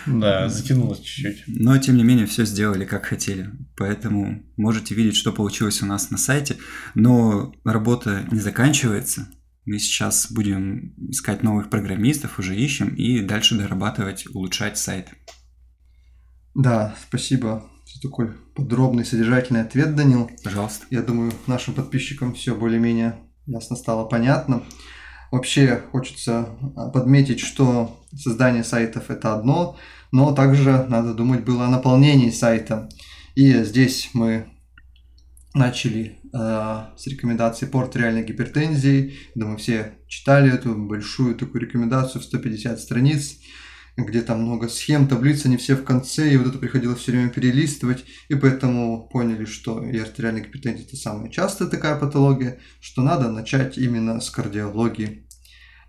Да, 0.06 0.49
затянулось 0.49 1.00
чуть-чуть. 1.00 1.44
Но, 1.47 1.76
тем 1.78 1.97
не 1.97 2.04
менее, 2.04 2.26
все 2.26 2.44
сделали 2.44 2.85
как 2.85 3.06
хотели. 3.06 3.50
Поэтому 3.76 4.42
можете 4.56 4.94
видеть, 4.94 5.16
что 5.16 5.32
получилось 5.32 5.82
у 5.82 5.87
нас 5.87 6.11
на 6.11 6.18
сайте. 6.18 6.56
Но 6.94 7.52
работа 7.64 8.26
не 8.30 8.40
заканчивается. 8.40 9.28
Мы 9.66 9.78
сейчас 9.78 10.30
будем 10.30 10.94
искать 11.11 11.42
новых 11.42 11.68
программистов, 11.68 12.38
уже 12.38 12.56
ищем, 12.56 12.94
и 12.94 13.20
дальше 13.20 13.56
дорабатывать, 13.56 14.26
улучшать 14.35 14.78
сайт. 14.78 15.09
Да, 16.54 16.97
спасибо 17.09 17.68
за 17.87 18.00
такой 18.00 18.32
подробный, 18.54 19.04
содержательный 19.04 19.62
ответ, 19.62 19.94
Данил. 19.94 20.30
Пожалуйста. 20.42 20.87
Я 20.90 21.02
думаю, 21.02 21.32
нашим 21.47 21.75
подписчикам 21.75 22.35
все 22.35 22.54
более-менее 22.54 23.18
ясно 23.47 23.76
стало 23.76 24.06
понятно. 24.06 24.62
Вообще 25.31 25.83
хочется 25.93 26.49
а, 26.77 26.89
подметить, 26.89 27.41
что 27.41 28.01
создание 28.17 28.65
сайтов 28.65 29.11
это 29.11 29.35
одно, 29.35 29.77
но 30.11 30.33
также 30.33 30.87
надо 30.89 31.15
думать 31.15 31.45
было 31.45 31.67
о 31.67 31.71
наполнении 31.71 32.31
сайта. 32.31 32.89
И 33.37 33.53
здесь 33.63 34.11
мы 34.13 34.47
начали 35.55 36.19
э, 36.33 36.85
с 36.97 37.07
рекомендации 37.07 37.67
порт 37.67 37.97
реальной 37.97 38.25
гипертензии. 38.25 39.15
Думаю, 39.35 39.59
все 39.59 39.93
читали 40.09 40.53
эту 40.53 40.75
большую 40.75 41.35
такую 41.37 41.63
рекомендацию 41.63 42.21
в 42.23 42.25
150 42.25 42.81
страниц 42.81 43.39
где 44.04 44.23
там 44.23 44.42
много 44.42 44.69
схем, 44.69 45.07
таблицы, 45.07 45.49
не 45.49 45.57
все 45.57 45.75
в 45.76 45.85
конце, 45.85 46.33
и 46.33 46.37
вот 46.37 46.49
это 46.49 46.59
приходилось 46.59 46.99
все 46.99 47.12
время 47.12 47.30
перелистывать, 47.30 48.04
и 48.28 48.35
поэтому 48.35 49.09
поняли, 49.12 49.45
что 49.45 49.85
и 49.85 49.99
артериальная 49.99 50.42
гипертензия 50.42 50.87
это 50.87 50.97
самая 50.97 51.30
частая 51.30 51.69
такая 51.69 51.97
патология, 51.97 52.59
что 52.80 53.02
надо 53.02 53.30
начать 53.30 53.78
именно 53.78 54.21
с 54.21 54.30
кардиологии. 54.30 55.26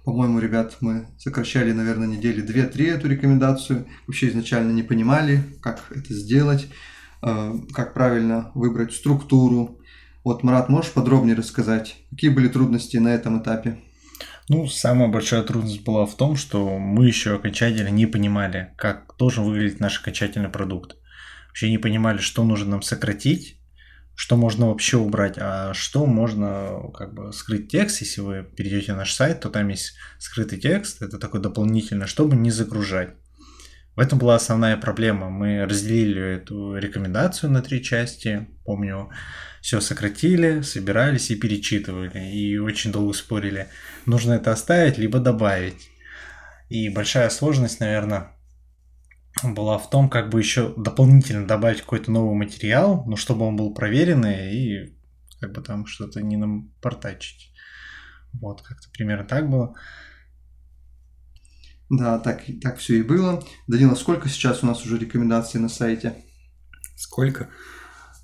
По-моему, 0.03 0.39
ребят, 0.39 0.77
мы 0.81 1.07
сокращали, 1.19 1.71
наверное, 1.73 2.07
недели 2.07 2.43
2-3 2.43 2.87
эту 2.87 3.07
рекомендацию. 3.07 3.85
Вообще 4.07 4.29
изначально 4.29 4.71
не 4.71 4.81
понимали, 4.81 5.43
как 5.61 5.83
это 5.91 6.13
сделать, 6.13 6.67
э, 7.21 7.53
как 7.71 7.93
правильно 7.93 8.51
выбрать 8.55 8.93
структуру. 8.93 9.79
Вот, 10.23 10.43
Марат, 10.43 10.69
можешь 10.69 10.91
подробнее 10.91 11.35
рассказать, 11.35 11.97
какие 12.09 12.31
были 12.31 12.47
трудности 12.47 12.97
на 12.97 13.09
этом 13.09 13.41
этапе? 13.41 13.77
Ну, 14.53 14.67
самая 14.67 15.07
большая 15.07 15.43
трудность 15.43 15.81
была 15.85 16.05
в 16.05 16.17
том, 16.17 16.35
что 16.35 16.77
мы 16.77 17.07
еще 17.07 17.35
окончательно 17.35 17.87
не 17.87 18.05
понимали, 18.05 18.73
как 18.77 19.15
должен 19.17 19.45
выглядеть 19.45 19.79
наш 19.79 20.01
окончательный 20.01 20.49
продукт. 20.49 20.97
Вообще 21.47 21.69
не 21.69 21.77
понимали, 21.77 22.17
что 22.17 22.43
нужно 22.43 22.71
нам 22.71 22.81
сократить, 22.81 23.61
что 24.13 24.35
можно 24.35 24.67
вообще 24.67 24.97
убрать, 24.97 25.35
а 25.37 25.73
что 25.73 26.05
можно 26.05 26.91
как 26.93 27.13
бы 27.13 27.31
скрыть 27.31 27.69
текст. 27.69 28.01
Если 28.01 28.19
вы 28.19 28.43
перейдете 28.43 28.91
на 28.91 28.97
наш 28.97 29.13
сайт, 29.13 29.39
то 29.39 29.49
там 29.49 29.69
есть 29.69 29.93
скрытый 30.19 30.59
текст, 30.59 31.01
это 31.01 31.17
такой 31.17 31.39
дополнительно, 31.39 32.05
чтобы 32.05 32.35
не 32.35 32.51
загружать. 32.51 33.15
В 33.95 33.99
этом 33.99 34.19
была 34.19 34.35
основная 34.35 34.77
проблема. 34.77 35.29
Мы 35.29 35.65
разделили 35.65 36.37
эту 36.37 36.75
рекомендацию 36.75 37.51
на 37.51 37.61
три 37.61 37.83
части. 37.83 38.47
Помню, 38.63 39.09
все 39.61 39.81
сократили, 39.81 40.61
собирались 40.61 41.29
и 41.29 41.35
перечитывали. 41.35 42.31
И 42.33 42.57
очень 42.57 42.91
долго 42.91 43.13
спорили, 43.13 43.67
нужно 44.05 44.33
это 44.33 44.51
оставить, 44.51 44.97
либо 44.97 45.19
добавить. 45.19 45.89
И 46.69 46.87
большая 46.89 47.29
сложность, 47.29 47.81
наверное, 47.81 48.31
была 49.43 49.77
в 49.77 49.89
том, 49.89 50.09
как 50.09 50.29
бы 50.29 50.39
еще 50.39 50.73
дополнительно 50.77 51.45
добавить 51.45 51.81
какой-то 51.81 52.11
новый 52.11 52.35
материал, 52.35 53.03
но 53.05 53.15
чтобы 53.17 53.45
он 53.45 53.55
был 53.55 53.73
проверенный 53.73 54.55
и 54.55 54.97
как 55.39 55.53
бы 55.53 55.61
там 55.61 55.85
что-то 55.85 56.21
не 56.21 56.37
напортачить. 56.37 57.53
Вот, 58.33 58.61
как-то 58.61 58.89
примерно 58.91 59.25
так 59.25 59.49
было. 59.49 59.75
Да, 61.91 62.19
так, 62.19 62.43
так 62.61 62.77
все 62.77 62.99
и 62.99 63.03
было. 63.03 63.43
Данила, 63.67 63.95
сколько 63.95 64.29
сейчас 64.29 64.63
у 64.63 64.65
нас 64.65 64.85
уже 64.85 64.97
рекомендаций 64.97 65.59
на 65.59 65.67
сайте? 65.67 66.15
Сколько? 66.95 67.49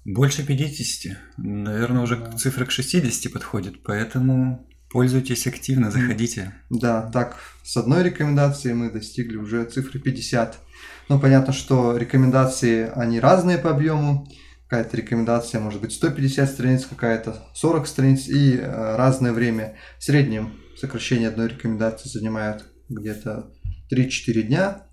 Больше 0.06 0.46
50. 0.46 1.18
Наверное, 1.36 2.04
уже 2.04 2.16
да. 2.16 2.32
цифра 2.32 2.64
к 2.64 2.72
60 2.72 3.30
подходит, 3.34 3.84
поэтому 3.84 4.66
пользуйтесь 4.90 5.46
активно, 5.48 5.92
заходите. 5.92 6.54
Да, 6.70 7.12
так, 7.12 7.36
с 7.66 7.76
одной 7.76 8.04
рекомендацией 8.04 8.74
мы 8.74 8.90
достигли 8.90 9.36
уже 9.36 9.66
цифры 9.66 10.00
50. 10.00 10.58
Ну, 11.10 11.20
понятно, 11.20 11.52
что 11.52 11.98
рекомендации, 11.98 12.90
они 12.96 13.20
разные 13.20 13.58
по 13.58 13.72
объему. 13.72 14.30
Какая-то 14.70 14.96
рекомендация 14.96 15.60
может 15.60 15.82
быть 15.82 15.92
150 15.92 16.50
страниц, 16.50 16.86
какая-то 16.86 17.46
40 17.54 17.86
страниц 17.86 18.30
и 18.30 18.56
э, 18.56 18.96
разное 18.96 19.34
время. 19.34 19.76
В 20.00 20.06
среднем 20.06 20.54
сокращение 20.80 21.28
одной 21.28 21.50
рекомендации 21.50 22.08
занимает 22.08 22.64
где-то 22.90 23.52
3-4 23.92 24.42
дня. 24.44 24.88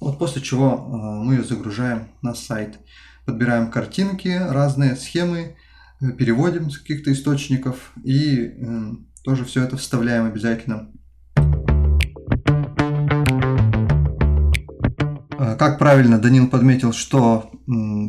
Вот 0.00 0.18
после 0.18 0.42
чего 0.42 0.72
э, 0.72 1.24
мы 1.24 1.34
ее 1.34 1.44
загружаем 1.44 2.08
на 2.22 2.34
сайт. 2.34 2.78
Подбираем 3.24 3.70
картинки, 3.70 4.28
разные 4.28 4.96
схемы, 4.96 5.56
э, 6.00 6.12
переводим 6.12 6.70
с 6.70 6.78
каких-то 6.78 7.12
источников 7.12 7.92
и 8.04 8.54
э, 8.56 8.90
тоже 9.22 9.44
все 9.44 9.62
это 9.62 9.76
вставляем 9.76 10.26
обязательно. 10.26 10.90
Как 15.58 15.78
правильно 15.78 16.18
Данил 16.18 16.48
подметил, 16.48 16.92
что 16.92 17.50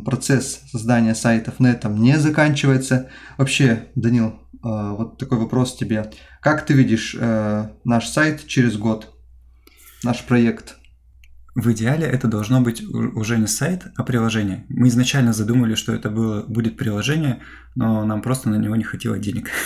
процесс 0.04 0.62
создания 0.70 1.14
сайтов 1.14 1.60
на 1.60 1.68
этом 1.68 2.00
не 2.00 2.18
заканчивается. 2.18 3.08
Вообще, 3.36 3.88
Данил, 3.94 4.40
вот 4.68 5.18
такой 5.18 5.38
вопрос 5.38 5.76
тебе. 5.76 6.10
Как 6.40 6.66
ты 6.66 6.74
видишь 6.74 7.16
наш 7.84 8.08
сайт 8.08 8.46
через 8.46 8.76
год? 8.76 9.16
наш 10.06 10.24
проект? 10.24 10.76
В 11.54 11.72
идеале 11.72 12.06
это 12.06 12.28
должно 12.28 12.60
быть 12.60 12.82
уже 12.82 13.38
не 13.38 13.46
сайт, 13.46 13.86
а 13.96 14.02
приложение. 14.04 14.66
Мы 14.68 14.88
изначально 14.88 15.32
задумали, 15.32 15.74
что 15.74 15.94
это 15.94 16.10
было, 16.10 16.42
будет 16.42 16.76
приложение, 16.76 17.40
но 17.74 18.04
нам 18.04 18.20
просто 18.20 18.50
на 18.50 18.56
него 18.56 18.76
не 18.76 18.84
хватило 18.84 19.18
денег. 19.18 19.50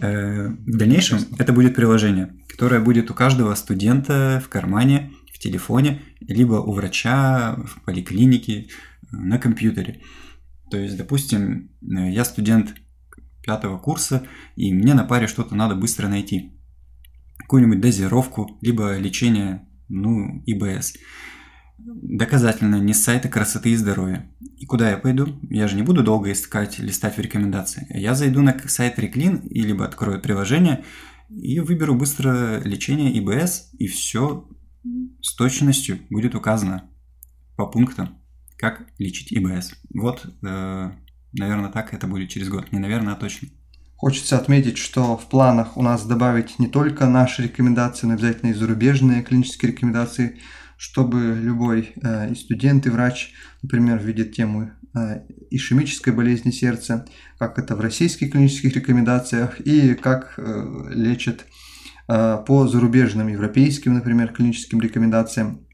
Э, 0.00 0.48
в 0.48 0.76
дальнейшем 0.76 1.18
это 1.38 1.52
будет 1.52 1.74
приложение, 1.74 2.34
которое 2.48 2.80
будет 2.80 3.10
у 3.10 3.14
каждого 3.14 3.54
студента 3.54 4.40
в 4.44 4.48
кармане, 4.48 5.10
в 5.32 5.38
телефоне, 5.38 6.02
либо 6.20 6.54
у 6.54 6.72
врача, 6.72 7.56
в 7.56 7.84
поликлинике, 7.84 8.52
э, 8.60 8.66
на 9.10 9.38
компьютере. 9.38 10.02
То 10.70 10.76
есть, 10.76 10.96
допустим, 10.96 11.70
э, 11.82 12.10
я 12.10 12.24
студент 12.24 12.74
пятого 13.46 13.78
курса, 13.78 14.26
и 14.56 14.74
мне 14.74 14.92
на 14.92 15.04
паре 15.04 15.26
что-то 15.26 15.54
надо 15.54 15.74
быстро 15.74 16.08
найти 16.08 16.52
какую-нибудь 17.38 17.80
дозировку, 17.80 18.58
либо 18.60 18.98
лечение, 18.98 19.66
ну, 19.88 20.42
ИБС. 20.46 20.94
Доказательно 21.78 22.76
не 22.76 22.92
с 22.92 23.04
сайта 23.04 23.28
красоты 23.28 23.70
и 23.70 23.76
здоровья. 23.76 24.30
И 24.56 24.66
куда 24.66 24.90
я 24.90 24.96
пойду? 24.96 25.38
Я 25.48 25.68
же 25.68 25.76
не 25.76 25.82
буду 25.82 26.02
долго 26.02 26.32
искать, 26.32 26.78
листать 26.78 27.16
в 27.16 27.20
рекомендации. 27.20 27.86
Я 27.90 28.14
зайду 28.14 28.42
на 28.42 28.56
сайт 28.66 28.98
Реклин, 28.98 29.36
и 29.36 29.62
либо 29.62 29.84
открою 29.84 30.20
приложение, 30.20 30.84
и 31.30 31.60
выберу 31.60 31.94
быстро 31.94 32.60
лечение 32.64 33.16
ИБС, 33.18 33.70
и 33.78 33.86
все 33.86 34.48
с 35.20 35.34
точностью 35.36 35.98
будет 36.10 36.34
указано 36.34 36.90
по 37.56 37.66
пунктам, 37.66 38.18
как 38.56 38.86
лечить 38.98 39.32
ИБС. 39.32 39.74
Вот, 39.94 40.26
э, 40.42 40.92
наверное, 41.38 41.70
так 41.70 41.94
это 41.94 42.06
будет 42.06 42.28
через 42.28 42.48
год. 42.48 42.72
Не 42.72 42.78
наверное, 42.78 43.14
а 43.14 43.16
точно. 43.16 43.48
Хочется 43.96 44.36
отметить, 44.36 44.76
что 44.76 45.16
в 45.16 45.28
планах 45.28 45.76
у 45.76 45.82
нас 45.82 46.04
добавить 46.04 46.58
не 46.58 46.66
только 46.66 47.06
наши 47.06 47.44
рекомендации, 47.44 48.06
но 48.06 48.12
обязательно 48.12 48.50
и 48.50 48.54
зарубежные 48.54 49.22
клинические 49.22 49.72
рекомендации, 49.72 50.38
чтобы 50.76 51.38
любой 51.40 51.94
э, 52.02 52.34
студент, 52.34 52.86
и 52.86 52.90
врач, 52.90 53.32
например, 53.62 53.98
видит 53.98 54.34
тему 54.34 54.70
э, 54.94 55.20
ишемической 55.50 56.12
болезни 56.12 56.50
сердца, 56.50 57.06
как 57.38 57.58
это 57.58 57.74
в 57.74 57.80
российских 57.80 58.32
клинических 58.32 58.76
рекомендациях 58.76 59.60
и 59.60 59.94
как 59.94 60.34
э, 60.36 60.42
лечат 60.90 61.46
э, 62.06 62.38
по 62.46 62.68
зарубежным 62.68 63.28
европейским, 63.28 63.94
например, 63.94 64.28
клиническим 64.34 64.82
рекомендациям. 64.82 65.66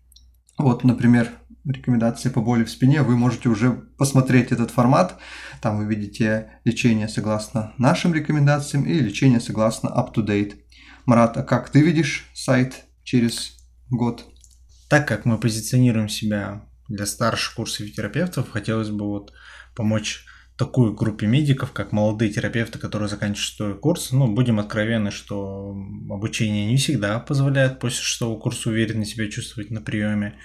Вот, 0.59 0.85
например, 0.85 1.28
рекомендации 1.64 2.28
по 2.28 2.40
боли 2.40 2.64
в 2.64 2.71
спине, 2.71 3.02
вы 3.02 3.16
можете 3.16 3.49
уже 3.49 3.73
посмотреть 3.99 4.52
этот 4.52 4.71
формат. 4.71 5.19
Там 5.61 5.78
вы 5.78 5.87
видите 5.87 6.61
лечение 6.64 7.09
согласно 7.09 7.73
нашим 7.78 8.14
рекомендациям 8.14 8.85
и 8.85 8.99
лечение 8.99 9.40
согласно 9.40 9.88
up-to-date. 9.88 10.54
Марат, 11.07 11.37
а 11.37 11.42
как 11.42 11.71
ты 11.71 11.81
видишь 11.83 12.31
сайт 12.35 12.85
через 13.02 13.57
год? 13.90 14.25
Так 14.88 15.09
как 15.09 15.25
мы 15.25 15.38
позиционируем 15.38 16.09
себя 16.09 16.66
для 16.88 17.07
старших 17.07 17.54
курсов 17.54 17.90
терапевтов, 17.92 18.50
хотелось 18.50 18.90
бы 18.90 19.07
вот 19.07 19.33
помочь 19.75 20.26
такой 20.57 20.95
группе 20.95 21.26
медиков, 21.26 21.73
как 21.73 21.92
молодые 21.92 22.31
терапевты, 22.31 22.78
которые 22.78 23.09
заканчивают 23.09 23.38
шестой 23.38 23.78
курс. 23.78 24.12
Ну, 24.12 24.33
будем 24.33 24.61
откровенны, 24.61 25.11
что 25.11 25.75
обучение 26.11 26.66
не 26.66 26.76
всегда 26.76 27.19
позволяет 27.19 27.81
после 27.81 28.02
шестого 28.02 28.38
курса 28.38 28.69
уверенно 28.69 29.04
себя 29.04 29.28
чувствовать 29.28 29.71
на 29.71 29.81
приеме. 29.81 30.38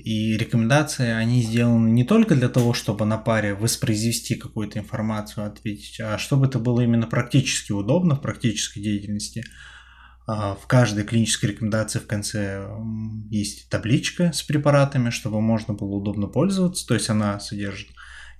И 0.00 0.36
рекомендации, 0.36 1.10
они 1.10 1.42
сделаны 1.42 1.90
не 1.90 2.04
только 2.04 2.34
для 2.34 2.48
того, 2.48 2.72
чтобы 2.74 3.04
на 3.04 3.18
паре 3.18 3.54
воспроизвести 3.54 4.34
какую-то 4.34 4.78
информацию, 4.78 5.46
ответить, 5.46 6.00
а 6.00 6.18
чтобы 6.18 6.46
это 6.46 6.58
было 6.58 6.80
именно 6.80 7.06
практически 7.06 7.72
удобно 7.72 8.16
в 8.16 8.22
практической 8.22 8.80
деятельности. 8.80 9.44
А, 10.26 10.54
в 10.54 10.66
каждой 10.66 11.04
клинической 11.04 11.50
рекомендации 11.50 11.98
в 11.98 12.06
конце 12.06 12.68
есть 13.30 13.68
табличка 13.68 14.32
с 14.32 14.42
препаратами, 14.42 15.10
чтобы 15.10 15.40
можно 15.40 15.74
было 15.74 15.96
удобно 15.96 16.26
пользоваться. 16.26 16.86
То 16.86 16.94
есть 16.94 17.10
она 17.10 17.40
содержит 17.40 17.88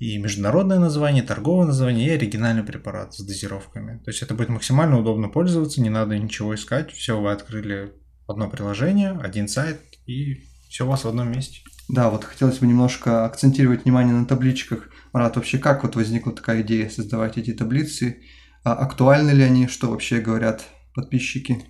и 0.01 0.17
международное 0.17 0.79
название, 0.79 1.23
и 1.23 1.27
торговое 1.27 1.67
название, 1.67 2.09
и 2.09 2.13
оригинальный 2.13 2.63
препарат 2.63 3.15
с 3.15 3.23
дозировками. 3.23 3.99
То 3.99 4.11
есть 4.11 4.23
это 4.23 4.35
будет 4.35 4.49
максимально 4.49 4.99
удобно 4.99 5.29
пользоваться, 5.29 5.83
не 5.83 5.91
надо 5.91 6.19
ничего 6.19 6.55
искать. 6.55 6.91
Все, 6.91 7.21
вы 7.21 7.33
открыли 7.33 7.93
одно 8.27 8.49
приложение, 8.49 9.11
один 9.11 9.47
сайт, 9.47 9.79
и 10.07 10.45
все 10.71 10.87
у 10.87 10.89
вас 10.89 11.05
в 11.05 11.09
одном 11.09 11.31
месте. 11.31 11.61
Да, 11.89 12.09
вот 12.09 12.25
хотелось 12.25 12.59
бы 12.59 12.67
немножко 12.67 13.25
акцентировать 13.25 13.85
внимание 13.85 14.15
на 14.15 14.25
табличках. 14.25 14.89
Марат, 15.13 15.35
вообще 15.37 15.59
как 15.59 15.83
вот 15.83 15.97
возникла 15.97 16.33
такая 16.33 16.63
идея 16.63 16.89
создавать 16.89 17.37
эти 17.37 17.53
таблицы? 17.53 18.23
А 18.63 18.75
актуальны 18.75 19.33
ли 19.33 19.43
они? 19.43 19.67
Что 19.67 19.91
вообще 19.91 20.21
говорят 20.21 20.65
подписчики? 20.95 21.65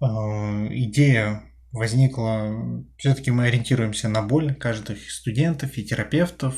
А, 0.00 0.66
идея 0.70 1.42
возникла, 1.72 2.84
все-таки 2.96 3.30
мы 3.30 3.46
ориентируемся 3.46 4.08
на 4.08 4.22
боль 4.22 4.54
каждых 4.54 5.10
студентов 5.10 5.76
и 5.76 5.84
терапевтов. 5.84 6.54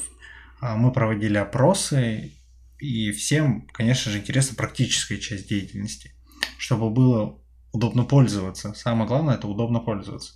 А, 0.60 0.76
мы 0.76 0.92
проводили 0.92 1.36
опросы, 1.36 2.32
и 2.78 3.10
всем, 3.10 3.66
конечно 3.72 4.12
же, 4.12 4.18
интересна 4.18 4.54
практическая 4.56 5.18
часть 5.18 5.48
деятельности, 5.48 6.12
чтобы 6.58 6.90
было 6.90 7.40
удобно 7.72 8.04
пользоваться. 8.04 8.74
Самое 8.74 9.08
главное– 9.08 9.34
это 9.36 9.48
удобно 9.48 9.80
пользоваться. 9.80 10.34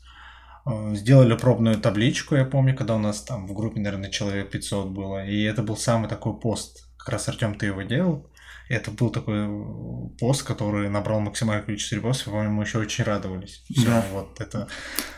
Э, 0.69 0.95
сделали 0.95 1.37
пробную 1.37 1.81
табличку, 1.81 2.35
я 2.35 2.45
помню, 2.45 2.77
когда 2.77 2.97
у 2.97 2.99
нас 2.99 3.23
там 3.23 3.47
в 3.47 3.55
группе, 3.55 3.81
наверное, 3.81 4.11
человек 4.11 4.51
500 4.51 4.91
было. 4.91 5.25
И 5.25 5.43
это 5.43 5.63
был 5.63 5.77
самый 5.77 6.09
такой 6.09 6.39
пост. 6.39 6.89
Как 6.99 7.09
раз 7.11 7.29
Артем, 7.29 7.55
ты 7.55 7.67
его 7.67 7.83
делал. 7.83 8.31
И 8.69 8.75
это 8.75 8.91
был 8.91 9.09
такой 9.11 9.47
э, 9.47 10.09
пост, 10.19 10.43
который 10.43 10.91
набрал 10.91 11.21
максимальное 11.21 11.65
количество 11.65 11.97
репостов, 11.97 12.33
по-моему, 12.33 12.55
мы 12.55 12.65
еще 12.65 12.79
очень 12.79 13.05
радовались. 13.05 13.65
Все, 13.71 13.87
да. 13.87 14.05
вот 14.13 14.41
это, 14.41 14.69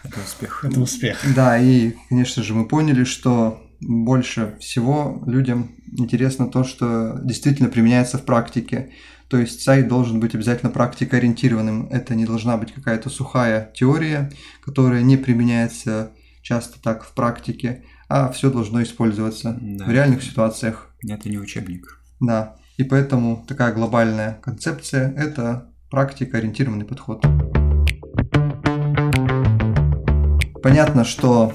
это 0.05 0.21
успех. 0.21 0.65
Это 0.65 0.81
успех. 0.81 1.19
Да, 1.35 1.59
и, 1.59 1.95
конечно 2.09 2.45
же, 2.45 2.55
мы 2.55 2.69
поняли, 2.69 3.03
что 3.03 3.61
больше 3.81 4.57
всего 4.61 5.23
людям 5.27 5.77
интересно 5.97 6.49
то, 6.49 6.64
что 6.64 7.19
действительно 7.23 7.69
применяется 7.69 8.19
в 8.19 8.25
практике. 8.25 8.90
То 9.29 9.38
есть 9.38 9.62
сайт 9.62 9.88
должен 9.88 10.21
быть 10.21 10.35
обязательно 10.35 10.71
практикоориентированным. 10.71 11.88
Это 11.90 12.14
не 12.14 12.27
должна 12.27 12.57
быть 12.57 12.73
какая-то 12.73 13.09
сухая 13.11 13.71
теория, 13.75 14.31
которая 14.62 15.03
не 15.03 15.16
применяется 15.16 16.12
часто 16.43 16.81
так 16.83 17.05
в 17.05 17.14
практике, 17.14 17.85
а 18.09 18.31
все 18.31 18.51
должно 18.51 18.83
использоваться 18.83 19.57
да. 19.61 19.85
в 19.85 19.90
реальных 19.90 20.23
ситуациях. 20.23 20.90
Это 21.09 21.29
не 21.29 21.38
учебник. 21.38 22.01
Да. 22.19 22.57
И 22.77 22.83
поэтому 22.83 23.45
такая 23.47 23.73
глобальная 23.73 24.40
концепция– 24.43 25.14
это 25.16 25.71
практикоориентированный 25.90 26.85
подход. 26.85 27.23
Понятно, 30.62 31.05
что 31.05 31.53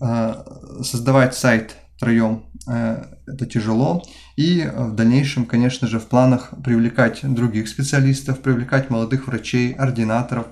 э, 0.00 0.34
создавать 0.82 1.34
сайт 1.34 1.76
втроем 1.96 2.46
э, 2.68 3.04
это 3.26 3.46
тяжело. 3.46 4.02
И 4.36 4.70
в 4.72 4.94
дальнейшем, 4.94 5.46
конечно 5.46 5.88
же, 5.88 5.98
в 5.98 6.06
планах 6.06 6.54
привлекать 6.64 7.20
других 7.22 7.68
специалистов, 7.68 8.40
привлекать 8.40 8.88
молодых 8.88 9.26
врачей, 9.26 9.72
ординаторов, 9.72 10.46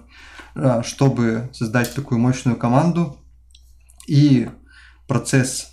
э, 0.55 0.83
чтобы 0.85 1.49
создать 1.53 1.95
такую 1.95 2.19
мощную 2.19 2.57
команду. 2.57 3.19
И 4.09 4.49
процесс 5.07 5.73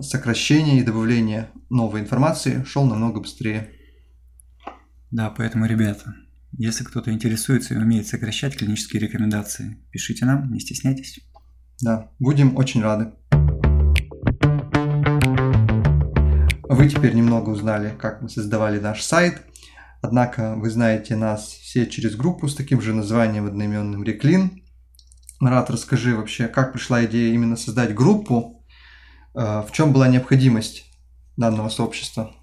сокращения 0.00 0.80
и 0.80 0.84
добавления 0.84 1.50
новой 1.70 2.00
информации 2.00 2.64
шел 2.64 2.84
намного 2.84 3.20
быстрее. 3.20 3.70
Да, 5.10 5.30
поэтому, 5.30 5.66
ребята, 5.66 6.14
если 6.52 6.84
кто-то 6.84 7.12
интересуется 7.12 7.74
и 7.74 7.78
умеет 7.78 8.06
сокращать 8.06 8.56
клинические 8.56 9.00
рекомендации, 9.00 9.78
пишите 9.90 10.24
нам, 10.24 10.52
не 10.52 10.60
стесняйтесь. 10.60 11.20
Да, 11.80 12.10
будем 12.18 12.56
очень 12.56 12.82
рады. 12.82 13.12
Вы 16.68 16.88
теперь 16.88 17.14
немного 17.14 17.50
узнали, 17.50 17.94
как 17.98 18.20
мы 18.20 18.28
создавали 18.28 18.78
наш 18.78 19.02
сайт. 19.02 19.42
Однако 20.02 20.54
вы 20.56 20.68
знаете 20.68 21.16
нас 21.16 21.46
все 21.46 21.86
через 21.86 22.14
группу 22.14 22.46
с 22.48 22.54
таким 22.54 22.82
же 22.82 22.92
названием 22.92 23.46
одноименным 23.46 24.04
Реклин. 24.04 24.62
Марат, 25.40 25.70
расскажи 25.70 26.16
вообще, 26.16 26.48
как 26.48 26.72
пришла 26.72 27.04
идея 27.04 27.32
именно 27.32 27.56
создать 27.56 27.94
группу, 27.94 28.64
э, 29.34 29.40
в 29.66 29.68
чем 29.72 29.92
была 29.92 30.08
необходимость 30.08 30.84
данного 31.36 31.68
сообщества? 31.68 32.34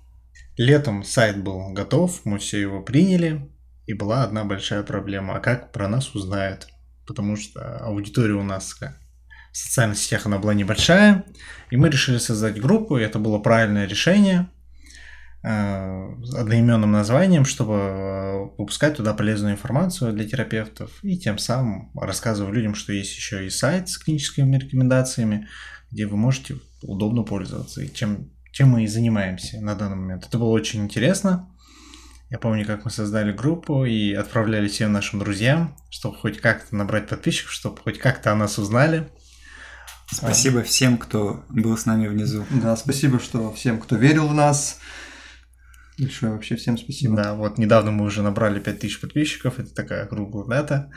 Летом 0.58 1.04
сайт 1.04 1.44
был 1.44 1.72
готов, 1.72 2.22
мы 2.26 2.40
все 2.40 2.60
его 2.60 2.82
приняли, 2.82 3.50
и 3.86 3.94
была 3.94 4.24
одна 4.24 4.44
большая 4.44 4.84
проблема. 4.84 5.36
А 5.36 5.40
как 5.40 5.72
про 5.72 5.88
нас 5.88 6.14
узнают? 6.16 6.68
Потому 7.06 7.36
что 7.36 7.78
аудитория 7.80 8.34
у 8.34 8.44
нас 8.44 8.76
в 9.52 9.58
социальных 9.58 9.98
сетях 9.98 10.26
она 10.26 10.38
была 10.38 10.54
небольшая, 10.54 11.26
и 11.70 11.78
мы 11.78 11.90
решили 11.90 12.18
создать 12.18 12.60
группу, 12.60 12.98
и 12.98 13.04
это 13.04 13.20
было 13.20 13.38
правильное 13.40 13.86
решение 13.86 14.50
э, 15.44 16.10
одноименным 16.38 16.92
названием, 16.92 17.46
чтобы 17.46 17.74
э, 17.74 18.40
выпускать 18.58 18.98
туда 18.98 19.14
полезную 19.14 19.54
информацию 19.54 20.14
для 20.14 20.28
терапевтов 20.28 20.92
и 21.04 21.18
тем 21.18 21.38
самым 21.38 21.92
рассказывать 21.96 22.54
людям, 22.54 22.76
что 22.76 22.94
есть 22.94 23.16
еще 23.16 23.46
и 23.46 23.50
сайт 23.50 23.90
с 23.90 23.98
клиническими 23.98 24.58
рекомендациями, 24.58 25.48
где 25.92 26.06
вы 26.06 26.16
можете 26.16 26.56
удобно 26.82 27.24
пользоваться, 27.24 27.82
и 27.82 27.94
чем, 27.94 28.30
чем 28.52 28.70
мы 28.70 28.86
и 28.86 28.88
занимаемся 28.88 29.60
на 29.60 29.76
данный 29.76 29.98
момент. 29.98 30.26
Это 30.28 30.38
было 30.38 30.50
очень 30.50 30.84
интересно. 30.84 31.50
Я 32.30 32.40
помню, 32.40 32.66
как 32.66 32.86
мы 32.86 32.92
создали 32.92 33.34
группу 33.34 33.84
и 33.84 34.14
отправляли 34.14 34.70
всем 34.70 34.94
нашим 34.94 35.20
друзьям, 35.20 35.76
чтобы 35.90 36.16
хоть 36.16 36.40
как-то 36.40 36.74
набрать 36.74 37.10
подписчиков, 37.10 37.52
чтобы 37.52 37.78
хоть 37.80 38.00
как-то 38.00 38.32
о 38.32 38.36
нас 38.36 38.58
узнали. 38.58 39.10
Спасибо 40.12 40.62
всем, 40.64 40.98
кто 40.98 41.44
был 41.50 41.78
с 41.78 41.86
нами 41.86 42.08
внизу. 42.08 42.46
Да, 42.50 42.76
спасибо, 42.76 43.20
что 43.20 43.52
всем, 43.54 43.80
кто 43.80 43.96
верил 43.96 44.28
в 44.28 44.34
нас. 44.34 44.80
Большое 45.98 46.34
вообще 46.34 46.56
всем 46.56 46.78
спасибо. 46.78 47.16
Да, 47.16 47.34
вот 47.36 47.58
недавно 47.58 47.92
мы 47.92 48.06
уже 48.06 48.22
набрали 48.22 48.60
5000 48.60 49.00
подписчиков. 49.00 49.60
Это 49.60 49.74
такая 49.74 50.06
круглая 50.06 50.48
дата 50.48 50.92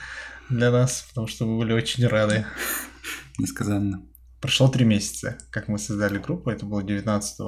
для 0.49 0.71
нас, 0.71 1.07
потому 1.09 1.27
что 1.27 1.47
мы 1.47 1.59
были 1.59 1.73
очень 1.73 2.07
рады. 2.07 2.47
Несказанно. 3.39 4.03
Прошло 4.41 4.69
три 4.69 4.85
месяца, 4.85 5.39
как 5.51 5.69
мы 5.69 5.79
создали 5.79 6.19
группу. 6.19 6.51
Это 6.51 6.67
было 6.67 6.83
19 6.83 7.41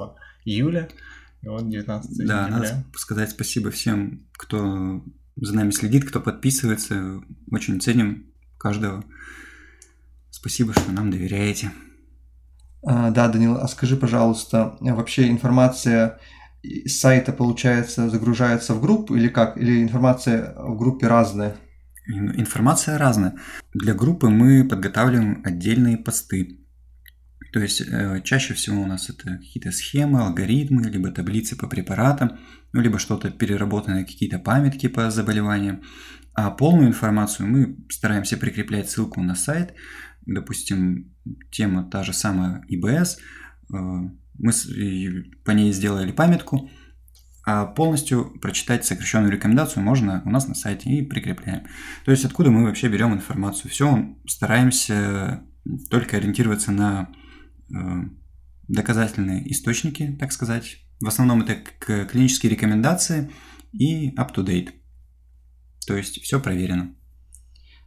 июля. 0.45 0.89
И 1.41 1.47
вот 1.47 1.69
19 1.69 2.27
Да, 2.27 2.47
надо 2.47 2.85
сказать 2.95 3.31
спасибо 3.31 3.71
всем, 3.71 4.27
кто 4.33 5.03
за 5.35 5.55
нами 5.55 5.71
следит, 5.71 6.07
кто 6.07 6.19
подписывается. 6.19 7.21
Очень 7.51 7.79
ценим 7.81 8.31
каждого. 8.57 9.03
Спасибо, 10.39 10.71
что 10.73 10.91
нам 10.91 11.09
доверяете. 11.09 11.71
А, 12.85 13.09
да, 13.09 13.27
Данил, 13.27 13.57
а 13.57 13.67
скажи, 13.67 13.97
пожалуйста, 13.97 14.77
вообще 14.79 15.29
информация 15.29 16.19
с 16.63 16.99
сайта, 16.99 17.33
получается, 17.33 18.07
загружается 18.07 18.75
в 18.75 18.81
группу 18.81 19.15
или 19.15 19.29
как? 19.29 19.57
Или 19.57 19.81
информация 19.81 20.53
в 20.55 20.77
группе 20.77 21.07
разная? 21.07 21.55
Информация 22.07 22.99
разная. 22.99 23.33
Для 23.73 23.95
группы 23.95 24.29
мы 24.29 24.63
подготавливаем 24.63 25.41
отдельные 25.43 25.97
посты. 25.97 26.59
То 27.51 27.59
есть 27.59 27.81
э, 27.81 28.21
чаще 28.23 28.53
всего 28.53 28.83
у 28.83 28.85
нас 28.85 29.09
это 29.09 29.37
какие-то 29.37 29.71
схемы, 29.71 30.21
алгоритмы, 30.21 30.83
либо 30.83 31.09
таблицы 31.09 31.55
по 31.55 31.67
препаратам, 31.67 32.37
ну, 32.73 32.81
либо 32.81 32.99
что-то 32.99 33.31
переработанное, 33.31 34.05
какие-то 34.05 34.37
памятки 34.37 34.87
по 34.87 35.09
заболеваниям. 35.09 35.81
А 36.37 36.51
полную 36.51 36.89
информацию 36.89 37.47
мы 37.47 37.77
стараемся 37.89 38.37
прикреплять 38.37 38.91
ссылку 38.91 39.23
на 39.23 39.33
сайт. 39.33 39.73
Допустим, 40.27 41.15
тема 41.51 41.83
та 41.89 42.03
же 42.03 42.13
самая 42.13 42.63
ИБС. 42.67 43.17
Э, 43.17 43.77
мы 44.39 44.51
по 45.43 45.51
ней 45.51 45.71
сделали 45.73 46.11
памятку, 46.11 46.69
а 47.43 47.65
полностью 47.65 48.39
прочитать 48.39 48.85
сокращенную 48.85 49.31
рекомендацию 49.31 49.83
можно 49.83 50.21
у 50.25 50.29
нас 50.29 50.47
на 50.47 50.53
сайте 50.53 50.89
и 50.89 51.01
прикрепляем. 51.01 51.65
То 52.05 52.11
есть 52.11 52.25
откуда 52.25 52.51
мы 52.51 52.65
вообще 52.65 52.87
берем 52.87 53.13
информацию? 53.13 53.71
Все 53.71 54.15
стараемся 54.27 55.41
только 55.89 56.17
ориентироваться 56.17 56.71
на 56.71 57.09
Э, 57.73 58.03
доказательные 58.67 59.49
источники, 59.51 60.15
так 60.19 60.31
сказать. 60.31 60.77
В 60.99 61.07
основном 61.07 61.41
это 61.41 61.55
клинические 61.55 62.51
рекомендации 62.51 63.31
и 63.71 64.13
up-to-date. 64.15 64.71
То 65.85 65.95
есть 65.95 66.21
все 66.21 66.41
проверено. 66.41 66.93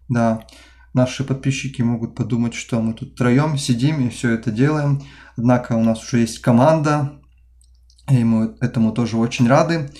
Да, 0.09 0.47
наши 0.95 1.25
подписчики 1.25 1.83
могут 1.83 2.15
подумать, 2.15 2.55
что 2.55 2.81
мы 2.81 2.95
тут 2.95 3.17
троем 3.17 3.57
сидим 3.59 4.07
и 4.07 4.11
все 4.11 4.31
это 4.31 4.51
делаем. 4.51 5.03
Однако 5.37 5.73
у 5.75 5.83
нас 5.83 6.03
уже 6.03 6.21
есть 6.21 6.41
команда, 6.41 7.21
и 8.09 8.25
мы 8.25 8.57
этому 8.61 8.93
тоже 8.93 9.17
очень 9.17 9.49
рады. 9.49 9.91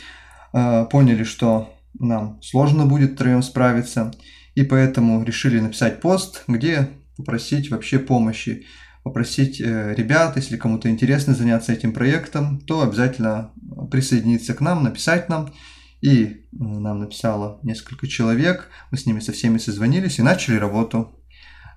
Э, 0.53 0.87
поняли, 0.91 1.25
что 1.25 1.73
нам 1.99 2.41
сложно 2.43 2.87
будет 2.87 3.17
троем 3.17 3.43
справиться, 3.43 4.13
и 4.55 4.63
поэтому 4.63 5.23
решили 5.23 5.61
написать 5.61 6.01
пост, 6.01 6.45
где 6.49 6.91
попросить 7.17 7.71
вообще 7.71 7.99
помощи 7.99 8.67
попросить 9.03 9.61
э, 9.61 9.95
ребят, 9.95 10.37
если 10.37 10.57
кому-то 10.57 10.91
интересно 10.91 11.35
заняться 11.35 11.73
этим 11.73 11.93
проектом, 11.93 12.61
то 12.61 12.83
обязательно 12.83 13.53
присоединиться 13.91 14.55
к 14.55 14.61
нам, 14.61 14.83
написать 14.83 15.29
нам. 15.29 15.53
И 16.01 16.25
э, 16.25 16.37
нам 16.59 17.01
написало 17.01 17.61
несколько 17.63 18.07
человек, 18.07 18.69
мы 18.91 18.99
с 18.99 19.07
ними 19.07 19.21
со 19.21 19.33
всеми 19.33 19.59
созвонились 19.59 20.19
и 20.19 20.23
начали 20.23 20.57
работу. 20.57 21.17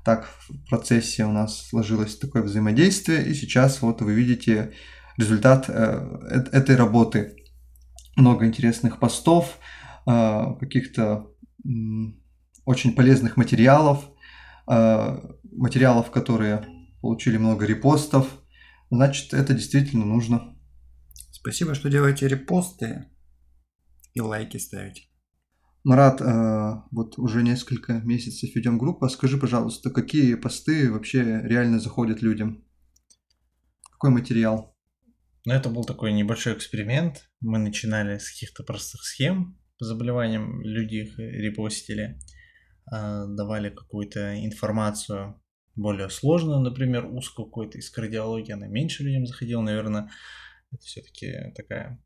Так 0.05 0.27
в 0.49 0.69
процессе 0.69 1.25
у 1.25 1.31
нас 1.31 1.67
сложилось 1.67 2.17
такое 2.17 2.43
взаимодействие, 2.43 3.25
и 3.25 3.33
сейчас 3.33 3.81
вот 3.81 4.01
вы 4.01 4.13
видите 4.13 4.73
результат 5.17 5.65
э, 5.67 6.43
этой 6.51 6.75
работы. 6.75 7.35
Много 8.15 8.45
интересных 8.45 8.99
постов, 8.99 9.57
каких-то 10.05 11.31
очень 12.63 12.93
полезных 12.93 13.37
материалов, 13.37 14.05
материалов, 14.67 16.11
которые 16.11 16.63
получили 17.01 17.37
много 17.37 17.65
репостов. 17.65 18.27
Значит, 18.91 19.33
это 19.33 19.55
действительно 19.55 20.05
нужно. 20.05 20.55
Спасибо, 21.31 21.73
что 21.73 21.89
делаете 21.89 22.27
репосты 22.27 23.07
и 24.13 24.21
лайки 24.21 24.57
ставите. 24.57 25.03
Марат, 25.83 26.21
э, 26.21 26.81
вот 26.91 27.17
уже 27.17 27.43
несколько 27.43 27.93
месяцев 27.93 28.55
ведем 28.55 28.77
группу. 28.77 29.07
Скажи, 29.09 29.37
пожалуйста, 29.37 29.89
какие 29.89 30.35
посты 30.35 30.91
вообще 30.91 31.41
реально 31.43 31.79
заходят 31.79 32.21
людям? 32.21 32.65
Какой 33.91 34.11
материал? 34.11 34.77
Ну, 35.45 35.53
это 35.53 35.69
был 35.69 35.83
такой 35.83 36.13
небольшой 36.13 36.53
эксперимент. 36.53 37.29
Мы 37.41 37.59
начинали 37.59 38.17
с 38.17 38.31
каких-то 38.31 38.63
простых 38.63 39.03
схем 39.03 39.59
по 39.77 39.85
заболеваниям, 39.85 40.61
люди 40.61 40.95
их 40.95 41.19
репостили, 41.19 42.17
э, 42.91 43.25
давали 43.27 43.69
какую-то 43.69 44.45
информацию 44.45 45.41
более 45.75 46.09
сложную, 46.09 46.59
например, 46.59 47.05
узкую 47.05 47.47
какой-то 47.47 47.77
из 47.77 47.89
кардиологии, 47.89 48.53
она 48.53 48.67
меньше 48.67 49.03
людям 49.03 49.25
заходила, 49.25 49.61
наверное, 49.61 50.09
это 50.71 50.83
все-таки 50.83 51.51
такая 51.55 52.02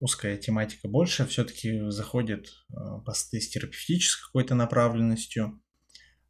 узкая 0.00 0.36
тематика 0.36 0.88
больше, 0.88 1.26
все-таки 1.26 1.90
заходят 1.90 2.46
э, 2.46 2.74
посты 3.04 3.40
с 3.40 3.48
терапевтической 3.48 4.26
какой-то 4.26 4.54
направленностью 4.54 5.60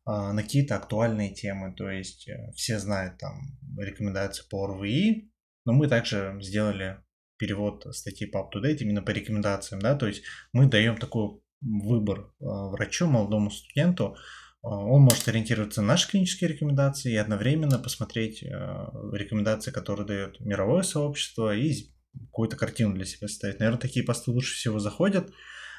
а, 0.04 0.32
на 0.32 0.42
какие-то 0.42 0.76
актуальные 0.76 1.34
темы, 1.34 1.74
то 1.74 1.90
есть 1.90 2.28
э, 2.28 2.52
все 2.54 2.78
знают 2.78 3.18
там 3.18 3.58
рекомендации 3.76 4.44
по 4.48 4.66
РВИ, 4.66 5.32
но 5.64 5.72
мы 5.72 5.88
также 5.88 6.38
сделали 6.40 6.98
перевод 7.38 7.86
статьи 7.90 8.26
по 8.26 8.38
UpToDate 8.38 8.78
именно 8.78 9.02
по 9.02 9.10
рекомендациям, 9.10 9.82
да, 9.82 9.96
то 9.96 10.06
есть 10.06 10.22
мы 10.52 10.66
даем 10.66 10.96
такой 10.96 11.40
выбор 11.60 12.20
э, 12.20 12.44
врачу, 12.44 13.06
молодому 13.06 13.50
студенту, 13.50 14.16
он 14.62 15.02
может 15.02 15.28
ориентироваться 15.28 15.80
на 15.80 15.88
наши 15.88 16.10
клинические 16.10 16.50
рекомендации 16.50 17.12
и 17.12 17.16
одновременно 17.16 17.78
посмотреть 17.78 18.42
рекомендации, 18.42 19.70
которые 19.70 20.06
дает 20.08 20.40
мировое 20.40 20.82
сообщество, 20.82 21.54
и 21.54 21.94
какую-то 22.26 22.56
картину 22.56 22.94
для 22.94 23.04
себя 23.04 23.28
ставить. 23.28 23.58
Наверное, 23.58 23.80
такие 23.80 24.04
посты 24.04 24.30
лучше 24.30 24.54
всего 24.54 24.78
заходят. 24.78 25.32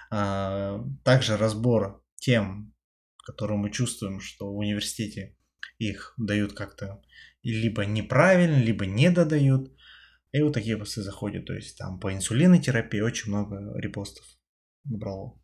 А, 0.09 0.83
также 1.03 1.37
разбор 1.37 2.03
тем, 2.15 2.73
которые 3.25 3.57
мы 3.57 3.71
чувствуем, 3.71 4.19
что 4.19 4.51
в 4.51 4.57
университете 4.57 5.35
их 5.77 6.13
дают 6.17 6.53
как-то 6.53 7.01
либо 7.43 7.85
неправильно, 7.85 8.57
либо 8.57 8.85
не 8.85 9.09
додают. 9.09 9.71
И 10.31 10.41
вот 10.41 10.53
такие 10.53 10.77
посты 10.77 11.01
заходят. 11.01 11.45
То 11.45 11.53
есть 11.53 11.77
там 11.77 11.99
по 11.99 12.13
инсулинотерапии 12.13 12.99
очень 12.99 13.31
много 13.31 13.73
репостов 13.79 14.25
набрало. 14.83 15.39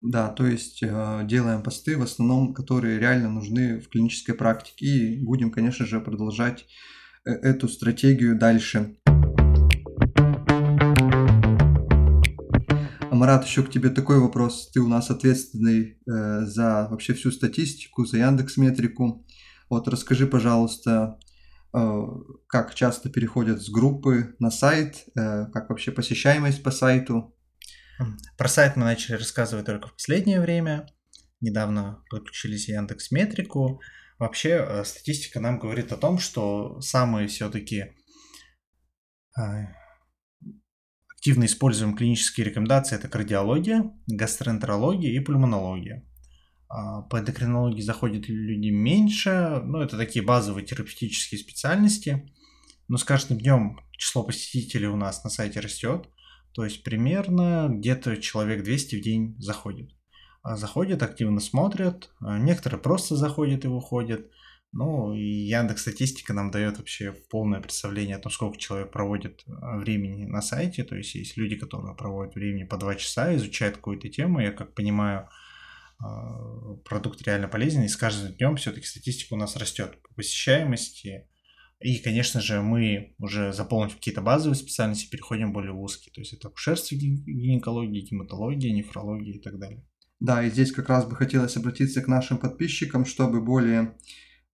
Да, 0.00 0.28
то 0.28 0.46
есть 0.46 0.82
э, 0.82 1.20
делаем 1.24 1.62
посты 1.62 1.96
в 1.96 2.02
основном, 2.02 2.52
которые 2.52 2.98
реально 2.98 3.30
нужны 3.30 3.80
в 3.80 3.88
клинической 3.88 4.34
практике. 4.34 4.84
И 4.84 5.24
будем, 5.24 5.50
конечно 5.50 5.86
же, 5.86 6.00
продолжать 6.00 6.66
э, 7.24 7.30
эту 7.30 7.68
стратегию 7.68 8.38
дальше. 8.38 8.98
Марат, 13.10 13.44
еще 13.44 13.62
к 13.62 13.70
тебе 13.70 13.90
такой 13.90 14.18
вопрос. 14.18 14.70
Ты 14.72 14.80
у 14.80 14.88
нас 14.88 15.10
ответственный 15.10 15.98
э, 16.06 16.46
за 16.46 16.88
вообще 16.90 17.14
всю 17.14 17.30
статистику, 17.30 18.04
за 18.04 18.18
Яндекс 18.18 18.56
Метрику. 18.56 19.26
Вот 19.70 19.88
расскажи, 19.88 20.26
пожалуйста, 20.26 21.18
э, 21.72 22.02
как 22.48 22.74
часто 22.74 23.08
переходят 23.08 23.62
с 23.62 23.70
группы 23.70 24.34
на 24.40 24.50
сайт, 24.50 25.04
э, 25.16 25.46
как 25.52 25.70
вообще 25.70 25.92
посещаемость 25.92 26.62
по 26.62 26.70
сайту, 26.70 27.34
про 28.36 28.48
сайт 28.48 28.76
мы 28.76 28.84
начали 28.84 29.16
рассказывать 29.16 29.66
только 29.66 29.88
в 29.88 29.94
последнее 29.94 30.40
время. 30.40 30.86
Недавно 31.40 32.02
подключились 32.10 32.68
Яндекс 32.68 33.10
Метрику. 33.10 33.80
Вообще 34.18 34.64
э, 34.66 34.84
статистика 34.84 35.40
нам 35.40 35.58
говорит 35.58 35.92
о 35.92 35.96
том, 35.96 36.18
что 36.18 36.80
самые 36.80 37.28
все-таки 37.28 37.94
э, 39.38 39.42
активно 41.24 41.46
используемые 41.46 41.96
клинические 41.96 42.44
рекомендации 42.44 42.96
это 42.96 43.08
кардиология, 43.08 43.90
гастроэнтерология 44.06 45.10
и 45.10 45.20
пульмонология. 45.20 46.06
А, 46.68 47.00
по 47.00 47.18
эндокринологии 47.18 47.80
заходят 47.80 48.28
люди 48.28 48.68
меньше, 48.68 49.62
но 49.64 49.82
это 49.82 49.96
такие 49.96 50.22
базовые 50.22 50.66
терапевтические 50.66 51.38
специальности. 51.38 52.30
Но 52.88 52.98
с 52.98 53.04
каждым 53.04 53.38
днем 53.38 53.80
число 53.92 54.22
посетителей 54.22 54.86
у 54.86 54.96
нас 54.96 55.24
на 55.24 55.30
сайте 55.30 55.60
растет. 55.60 56.10
То 56.52 56.62
есть 56.62 56.84
примерно 56.84 57.68
где-то 57.70 58.18
человек 58.18 58.62
200 58.62 58.96
в 58.96 59.00
день 59.00 59.34
заходит. 59.38 59.92
А 60.42 60.58
заходят, 60.58 61.02
активно 61.02 61.40
смотрят, 61.40 62.10
а 62.20 62.38
некоторые 62.38 62.82
просто 62.82 63.16
заходят 63.16 63.64
и 63.64 63.68
выходят. 63.68 64.30
Ну, 64.76 65.14
Яндекс 65.14 65.82
Статистика 65.82 66.32
нам 66.32 66.50
дает 66.50 66.78
вообще 66.78 67.12
полное 67.30 67.60
представление 67.60 68.16
о 68.16 68.18
том, 68.18 68.32
сколько 68.32 68.58
человек 68.58 68.90
проводит 68.90 69.44
а, 69.46 69.78
времени 69.78 70.24
на 70.24 70.42
сайте. 70.42 70.82
То 70.82 70.96
есть 70.96 71.14
есть 71.14 71.36
люди, 71.36 71.56
которые 71.56 71.94
проводят 71.94 72.34
времени 72.34 72.64
по 72.64 72.76
2 72.76 72.96
часа, 72.96 73.34
изучают 73.36 73.76
какую-то 73.76 74.08
тему. 74.08 74.40
Я 74.40 74.50
как 74.50 74.74
понимаю, 74.74 75.28
продукт 76.84 77.22
реально 77.22 77.48
полезен, 77.48 77.82
и 77.82 77.88
с 77.88 77.96
каждым 77.96 78.34
днем 78.34 78.56
все-таки 78.56 78.86
статистика 78.86 79.34
у 79.34 79.36
нас 79.36 79.56
растет 79.56 80.02
по 80.02 80.14
посещаемости, 80.14 81.28
и, 81.80 81.98
конечно 81.98 82.40
же, 82.40 82.62
мы 82.62 83.14
уже 83.18 83.52
заполнив 83.52 83.94
какие-то 83.94 84.22
базовые 84.22 84.56
специальности, 84.56 85.10
переходим 85.10 85.52
более 85.52 85.72
узкие. 85.72 86.12
То 86.14 86.20
есть 86.20 86.32
это 86.32 86.48
акушерство, 86.48 86.94
гинекология, 86.94 88.00
гематология, 88.02 88.72
нефрология 88.72 89.34
и 89.34 89.38
так 89.38 89.58
далее. 89.58 89.84
Да, 90.20 90.42
и 90.42 90.50
здесь 90.50 90.72
как 90.72 90.88
раз 90.88 91.04
бы 91.04 91.16
хотелось 91.16 91.56
обратиться 91.56 92.00
к 92.00 92.08
нашим 92.08 92.38
подписчикам, 92.38 93.04
чтобы 93.04 93.42
более 93.42 93.96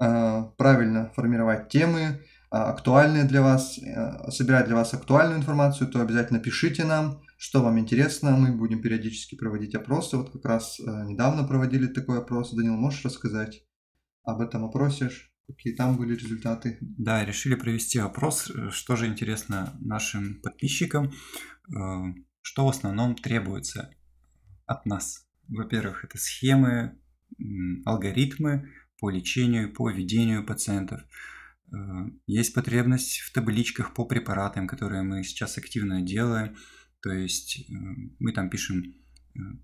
правильно 0.00 1.12
формировать 1.14 1.68
темы, 1.68 2.00
э, 2.00 2.16
актуальные 2.50 3.24
для 3.24 3.42
вас, 3.42 3.78
э, 3.78 4.30
собирать 4.30 4.66
для 4.66 4.76
вас 4.76 4.94
актуальную 4.94 5.38
информацию, 5.38 5.88
то 5.90 6.00
обязательно 6.00 6.40
пишите 6.40 6.84
нам, 6.84 7.20
что 7.36 7.62
вам 7.62 7.78
интересно. 7.78 8.32
Мы 8.32 8.52
будем 8.52 8.82
периодически 8.82 9.34
проводить 9.34 9.74
опросы. 9.74 10.18
Вот 10.18 10.30
как 10.30 10.44
раз 10.44 10.78
э, 10.78 10.82
недавно 11.06 11.44
проводили 11.44 11.86
такой 11.86 12.18
опрос. 12.18 12.52
Данил, 12.52 12.76
можешь 12.76 13.04
рассказать 13.04 13.62
об 14.24 14.40
этом 14.40 14.64
опросе? 14.64 15.10
Какие 15.46 15.74
там 15.74 15.96
были 15.96 16.14
результаты? 16.14 16.76
Да, 16.80 17.24
решили 17.24 17.54
провести 17.54 17.98
опрос, 17.98 18.50
э, 18.50 18.70
что 18.70 18.94
же 18.94 19.06
интересно 19.06 19.72
нашим 19.80 20.40
подписчикам, 20.42 21.06
э, 21.06 22.14
что 22.42 22.66
в 22.66 22.68
основном 22.68 23.16
требуется 23.16 23.90
от 24.66 24.84
нас. 24.84 25.26
Во-первых, 25.48 26.04
это 26.04 26.18
схемы, 26.18 26.98
алгоритмы 27.86 28.68
по 29.00 29.10
лечению, 29.10 29.72
по 29.72 29.90
ведению 29.90 30.44
пациентов. 30.44 31.00
Э, 31.72 31.76
есть 32.26 32.54
потребность 32.54 33.20
в 33.20 33.32
табличках 33.32 33.94
по 33.94 34.04
препаратам, 34.04 34.68
которые 34.68 35.02
мы 35.02 35.24
сейчас 35.24 35.58
активно 35.58 36.02
делаем. 36.02 36.56
То 37.02 37.10
есть 37.10 37.60
э, 37.60 37.72
мы 38.18 38.32
там 38.32 38.50
пишем 38.50 38.94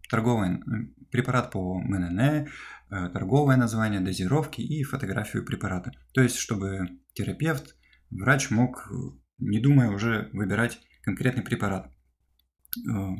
торговый 0.09 0.61
препарат 1.11 1.51
по 1.51 1.81
МНН, 1.81 2.47
торговое 2.89 3.57
название, 3.57 4.01
дозировки 4.01 4.61
и 4.61 4.85
фотографию 4.85 5.45
препарата. 5.45 5.91
То 6.15 6.23
есть, 6.23 6.37
чтобы 6.37 6.89
терапевт, 7.15 7.77
врач 8.11 8.51
мог, 8.51 8.89
не 9.39 9.59
думая, 9.59 9.91
уже 9.91 10.31
выбирать 10.33 10.79
конкретный 11.03 11.43
препарат. 11.43 11.93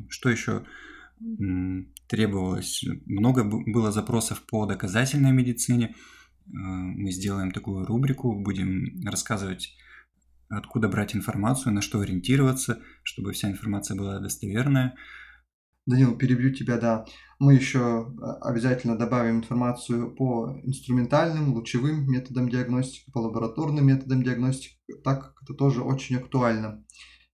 Что 0.09 0.31
еще 0.31 0.65
требовалось. 2.09 2.85
Много 3.07 3.45
было 3.45 3.93
запросов 3.93 4.43
по 4.47 4.67
доказательной 4.67 5.33
медицине. 5.33 5.87
Э, 5.87 6.53
мы 6.53 7.11
сделаем 7.11 7.53
такую 7.53 7.87
рубрику, 7.87 8.39
будем 8.41 9.05
рассказывать, 9.05 9.77
откуда 10.49 10.89
брать 10.89 11.17
информацию, 11.17 11.73
на 11.73 11.81
что 11.81 12.01
ориентироваться, 12.01 12.81
чтобы 13.03 13.33
вся 13.33 13.51
информация 13.51 13.97
была 13.97 14.21
достоверная. 14.21 14.95
Данил, 15.87 16.19
перебью 16.19 16.53
тебя, 16.53 16.79
да. 16.79 17.05
Мы 17.39 17.55
еще 17.55 17.79
э, 17.79 18.25
обязательно 18.43 18.99
добавим 18.99 19.39
информацию 19.39 20.15
по 20.15 20.59
инструментальным, 20.65 21.55
лучевым 21.55 22.11
методам 22.11 22.49
диагностики, 22.49 23.11
по 23.13 23.19
лабораторным 23.19 23.87
методам 23.87 24.23
диагностики, 24.23 24.77
так 25.05 25.23
как 25.23 25.43
это 25.43 25.55
тоже 25.55 25.83
очень 25.83 26.17
актуально. 26.17 26.85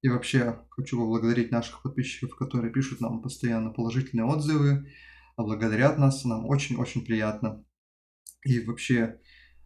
И 0.03 0.09
вообще 0.09 0.59
хочу 0.71 0.99
поблагодарить 0.99 1.53
наших 1.53 1.83
подписчиков, 1.83 2.37
которые 2.37 2.73
пишут 2.73 3.01
нам 3.01 3.23
постоянно 3.23 3.71
положительные 3.71 4.27
отзывы, 4.27 4.93
благодарят 5.37 5.97
нас, 5.97 6.25
нам 6.25 6.47
очень-очень 6.47 7.05
приятно. 7.05 7.65
И 8.45 8.61
вообще, 8.61 9.21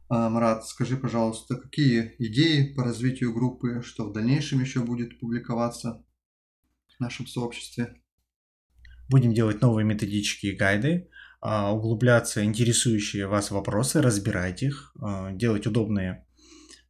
а, 0.09 0.29
Марат, 0.29 0.67
скажи, 0.67 0.99
пожалуйста, 0.99 1.57
какие 1.57 2.15
идеи 2.19 2.75
по 2.75 2.85
развитию 2.85 3.33
группы, 3.33 3.83
что 3.83 4.09
в 4.09 4.13
дальнейшем 4.13 4.61
еще 4.61 4.81
будет 4.81 5.19
публиковаться 5.19 6.05
в 6.97 7.01
нашем 7.01 7.27
сообществе? 7.27 7.97
Будем 9.09 9.33
делать 9.33 9.63
новые 9.63 9.87
методички 9.87 10.47
и 10.47 10.57
гайды, 10.57 11.09
а, 11.41 11.73
углубляться 11.73 12.45
интересующие 12.45 13.27
вас 13.27 13.51
вопросы, 13.51 14.03
разбирать 14.03 14.63
их, 14.63 14.93
а, 15.01 15.33
делать 15.33 15.67
удобные 15.67 16.27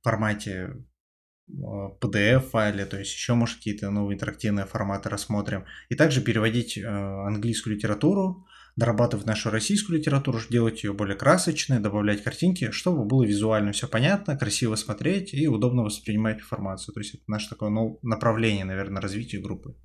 в 0.00 0.02
формате 0.02 0.84
PDF-файле, 1.48 2.86
то 2.86 2.98
есть 2.98 3.12
еще, 3.12 3.34
может, 3.34 3.58
какие-то 3.58 3.90
новые 3.90 4.16
интерактивные 4.16 4.66
форматы 4.66 5.08
рассмотрим. 5.08 5.64
И 5.88 5.94
также 5.94 6.20
переводить 6.20 6.76
э, 6.76 6.84
английскую 6.84 7.76
литературу, 7.76 8.46
дорабатывать 8.76 9.26
нашу 9.26 9.50
российскую 9.50 9.98
литературу, 9.98 10.38
делать 10.50 10.84
ее 10.84 10.92
более 10.92 11.16
красочной, 11.16 11.78
добавлять 11.78 12.22
картинки, 12.22 12.70
чтобы 12.72 13.04
было 13.04 13.24
визуально 13.24 13.72
все 13.72 13.88
понятно, 13.88 14.36
красиво 14.36 14.74
смотреть 14.74 15.32
и 15.34 15.48
удобно 15.48 15.82
воспринимать 15.82 16.38
информацию. 16.38 16.92
То 16.94 17.00
есть 17.00 17.14
это 17.14 17.22
наше 17.26 17.48
такое 17.48 17.70
направление, 18.02 18.64
наверное, 18.64 19.00
развития 19.00 19.38
группы. 19.38 19.76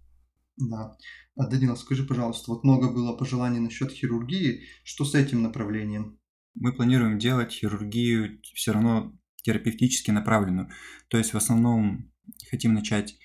Да. 0.57 0.97
А, 1.35 1.47
Данил, 1.47 1.77
скажи, 1.77 2.03
пожалуйста, 2.03 2.51
вот 2.51 2.63
много 2.63 2.91
было 2.91 3.15
пожеланий 3.15 3.59
насчет 3.59 3.91
хирургии. 3.91 4.63
Что 4.83 5.05
с 5.05 5.15
этим 5.15 5.41
направлением? 5.41 6.19
Мы 6.53 6.73
планируем 6.73 7.17
делать 7.17 7.51
хирургию 7.51 8.41
все 8.43 8.73
равно 8.73 9.17
терапевтически 9.43 10.11
направленную. 10.11 10.69
То 11.09 11.17
есть 11.17 11.33
в 11.33 11.37
основном 11.37 12.11
хотим 12.49 12.73
начать 12.73 13.17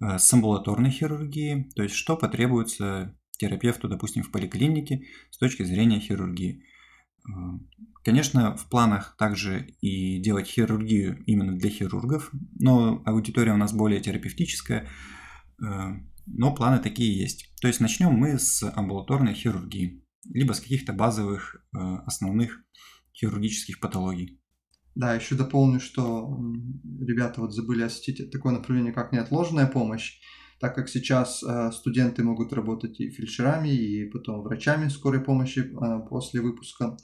э, 0.00 0.18
с 0.18 0.32
амбулаторной 0.32 0.90
хирургии, 0.90 1.70
то 1.74 1.82
есть 1.82 1.94
что 1.94 2.16
потребуется 2.16 3.16
терапевту, 3.38 3.88
допустим, 3.88 4.22
в 4.22 4.30
поликлинике 4.30 5.04
с 5.30 5.38
точки 5.38 5.62
зрения 5.62 6.00
хирургии. 6.00 6.62
Э, 7.28 7.32
конечно, 8.02 8.56
в 8.56 8.68
планах 8.68 9.16
также 9.18 9.74
и 9.80 10.20
делать 10.20 10.46
хирургию 10.46 11.22
именно 11.24 11.56
для 11.56 11.70
хирургов, 11.70 12.30
но 12.58 13.02
аудитория 13.04 13.52
у 13.52 13.58
нас 13.58 13.72
более 13.72 14.00
терапевтическая, 14.00 14.82
э, 14.82 15.66
но 16.26 16.54
планы 16.54 16.78
такие 16.80 17.16
есть. 17.16 17.54
То 17.60 17.68
есть 17.68 17.80
начнем 17.80 18.12
мы 18.12 18.38
с 18.38 18.62
амбулаторной 18.62 19.34
хирургии, 19.34 20.04
либо 20.24 20.52
с 20.52 20.60
каких-то 20.60 20.92
базовых 20.92 21.64
основных 21.72 22.64
хирургических 23.14 23.78
патологий. 23.78 24.40
Да, 24.96 25.14
еще 25.14 25.34
дополню, 25.34 25.78
что 25.78 26.34
ребята 27.06 27.42
вот 27.42 27.52
забыли 27.52 27.82
осветить 27.82 28.30
такое 28.30 28.54
направление, 28.54 28.94
как 28.94 29.12
неотложная 29.12 29.66
помощь, 29.66 30.18
так 30.58 30.74
как 30.74 30.88
сейчас 30.88 31.42
э, 31.42 31.70
студенты 31.72 32.24
могут 32.24 32.54
работать 32.54 32.98
и 32.98 33.10
фельдшерами, 33.10 33.68
и 33.68 34.06
потом 34.06 34.42
врачами 34.42 34.88
скорой 34.88 35.22
помощи 35.22 35.58
э, 35.58 36.08
после 36.08 36.40
выпуска. 36.40 36.96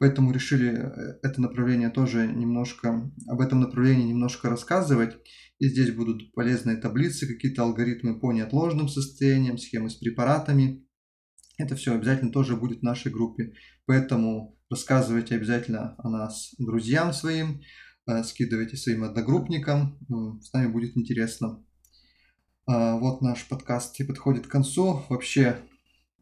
Поэтому 0.00 0.32
решили 0.32 0.70
э, 0.70 1.18
это 1.22 1.40
направление 1.40 1.90
тоже 1.90 2.26
немножко, 2.26 3.08
об 3.28 3.40
этом 3.40 3.60
направлении 3.60 4.08
немножко 4.08 4.50
рассказывать. 4.50 5.14
И 5.60 5.68
здесь 5.68 5.92
будут 5.92 6.32
полезные 6.32 6.76
таблицы, 6.76 7.28
какие-то 7.28 7.62
алгоритмы 7.62 8.18
по 8.18 8.32
неотложным 8.32 8.88
состояниям, 8.88 9.58
схемы 9.58 9.90
с 9.90 9.94
препаратами. 9.94 10.87
Это 11.58 11.76
все 11.76 11.94
обязательно 11.94 12.32
тоже 12.32 12.56
будет 12.56 12.80
в 12.80 12.84
нашей 12.84 13.12
группе. 13.12 13.52
Поэтому 13.84 14.56
рассказывайте 14.70 15.34
обязательно 15.34 15.96
о 15.98 16.08
нас 16.08 16.54
друзьям 16.58 17.12
своим, 17.12 17.60
э, 18.06 18.22
скидывайте 18.22 18.76
своим 18.76 19.04
одногруппникам, 19.04 19.98
с 20.40 20.52
нами 20.52 20.68
будет 20.70 20.96
интересно. 20.96 21.62
А, 22.68 22.96
вот 22.98 23.22
наш 23.22 23.48
подкаст 23.48 23.98
и 23.98 24.04
подходит 24.04 24.46
к 24.46 24.50
концу. 24.50 25.02
Вообще, 25.08 25.56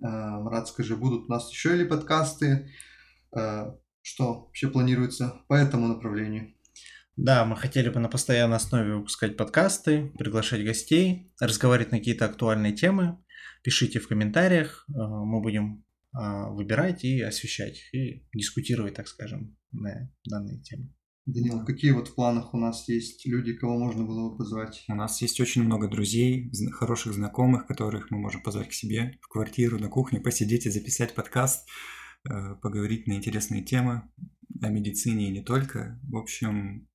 э, 0.00 0.06
Марат, 0.06 0.68
скажи, 0.68 0.96
будут 0.96 1.28
у 1.28 1.32
нас 1.32 1.50
еще 1.50 1.74
или 1.74 1.84
подкасты? 1.84 2.70
Э, 3.36 3.72
что 4.00 4.44
вообще 4.44 4.68
планируется 4.68 5.42
по 5.48 5.54
этому 5.54 5.88
направлению? 5.88 6.54
Да, 7.16 7.44
мы 7.44 7.56
хотели 7.56 7.88
бы 7.88 7.98
на 7.98 8.08
постоянной 8.08 8.58
основе 8.58 8.94
выпускать 8.94 9.36
подкасты, 9.36 10.12
приглашать 10.18 10.64
гостей, 10.64 11.32
разговаривать 11.40 11.90
на 11.90 11.98
какие-то 11.98 12.26
актуальные 12.26 12.74
темы. 12.74 13.18
Пишите 13.66 13.98
в 13.98 14.06
комментариях, 14.06 14.84
мы 14.86 15.40
будем 15.42 15.84
а, 16.12 16.50
выбирать 16.50 17.02
и 17.02 17.20
освещать, 17.20 17.80
и 17.92 18.24
дискутировать, 18.32 18.94
так 18.94 19.08
скажем, 19.08 19.56
на 19.72 20.08
данные 20.24 20.60
темы. 20.62 20.94
Данил, 21.26 21.64
какие 21.64 21.90
вот 21.90 22.06
в 22.06 22.14
планах 22.14 22.54
у 22.54 22.58
нас 22.58 22.88
есть 22.88 23.26
люди, 23.26 23.54
кого 23.54 23.76
можно 23.76 24.04
было 24.04 24.30
бы 24.30 24.36
позвать? 24.36 24.84
У 24.86 24.94
нас 24.94 25.20
есть 25.20 25.40
очень 25.40 25.64
много 25.64 25.88
друзей, 25.88 26.48
хороших 26.70 27.14
знакомых, 27.14 27.66
которых 27.66 28.12
мы 28.12 28.18
можем 28.18 28.40
позвать 28.44 28.68
к 28.68 28.72
себе 28.72 29.18
в 29.20 29.26
квартиру, 29.26 29.80
на 29.80 29.88
кухню, 29.88 30.22
посидеть 30.22 30.66
и 30.66 30.70
записать 30.70 31.16
подкаст, 31.16 31.68
э, 32.30 32.54
поговорить 32.62 33.08
на 33.08 33.14
интересные 33.14 33.64
темы 33.64 34.08
о 34.62 34.68
медицине 34.68 35.28
и 35.28 35.32
не 35.32 35.42
только. 35.42 36.00
В 36.04 36.18
общем, 36.18 36.88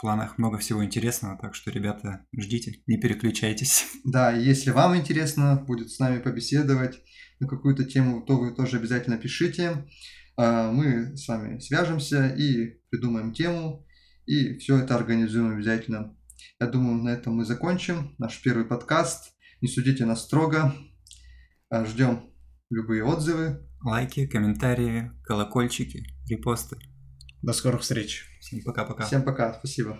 планах 0.00 0.38
много 0.38 0.58
всего 0.58 0.84
интересного, 0.84 1.38
так 1.40 1.54
что, 1.54 1.70
ребята, 1.70 2.26
ждите, 2.36 2.82
не 2.86 2.98
переключайтесь. 2.98 3.86
Да, 4.04 4.32
если 4.32 4.70
вам 4.70 4.96
интересно 4.96 5.62
будет 5.66 5.90
с 5.90 5.98
нами 5.98 6.20
побеседовать, 6.20 7.00
на 7.40 7.48
какую-то 7.48 7.84
тему, 7.84 8.22
то 8.22 8.38
вы 8.38 8.54
тоже 8.54 8.76
обязательно 8.76 9.16
пишите. 9.16 9.86
А, 10.36 10.70
мы 10.70 11.16
с 11.16 11.26
вами 11.26 11.58
свяжемся 11.58 12.28
и 12.28 12.78
придумаем 12.90 13.32
тему, 13.32 13.86
и 14.26 14.58
все 14.58 14.78
это 14.78 14.94
организуем 14.94 15.54
обязательно. 15.54 16.16
Я 16.60 16.66
думаю, 16.66 17.02
на 17.02 17.08
этом 17.08 17.34
мы 17.34 17.44
закончим 17.44 18.14
наш 18.18 18.40
первый 18.42 18.64
подкаст. 18.64 19.34
Не 19.60 19.68
судите 19.68 20.04
нас 20.04 20.22
строго. 20.22 20.74
А, 21.70 21.84
ждем 21.84 22.30
любые 22.70 23.04
отзывы. 23.04 23.66
Лайки, 23.82 24.26
комментарии, 24.26 25.10
колокольчики, 25.24 26.04
репосты. 26.28 26.76
До 27.42 27.54
скорых 27.54 27.80
встреч. 27.80 28.29
Всем 28.40 28.62
пока-пока. 28.64 29.04
Всем 29.04 29.22
пока, 29.22 29.52
спасибо. 29.52 29.98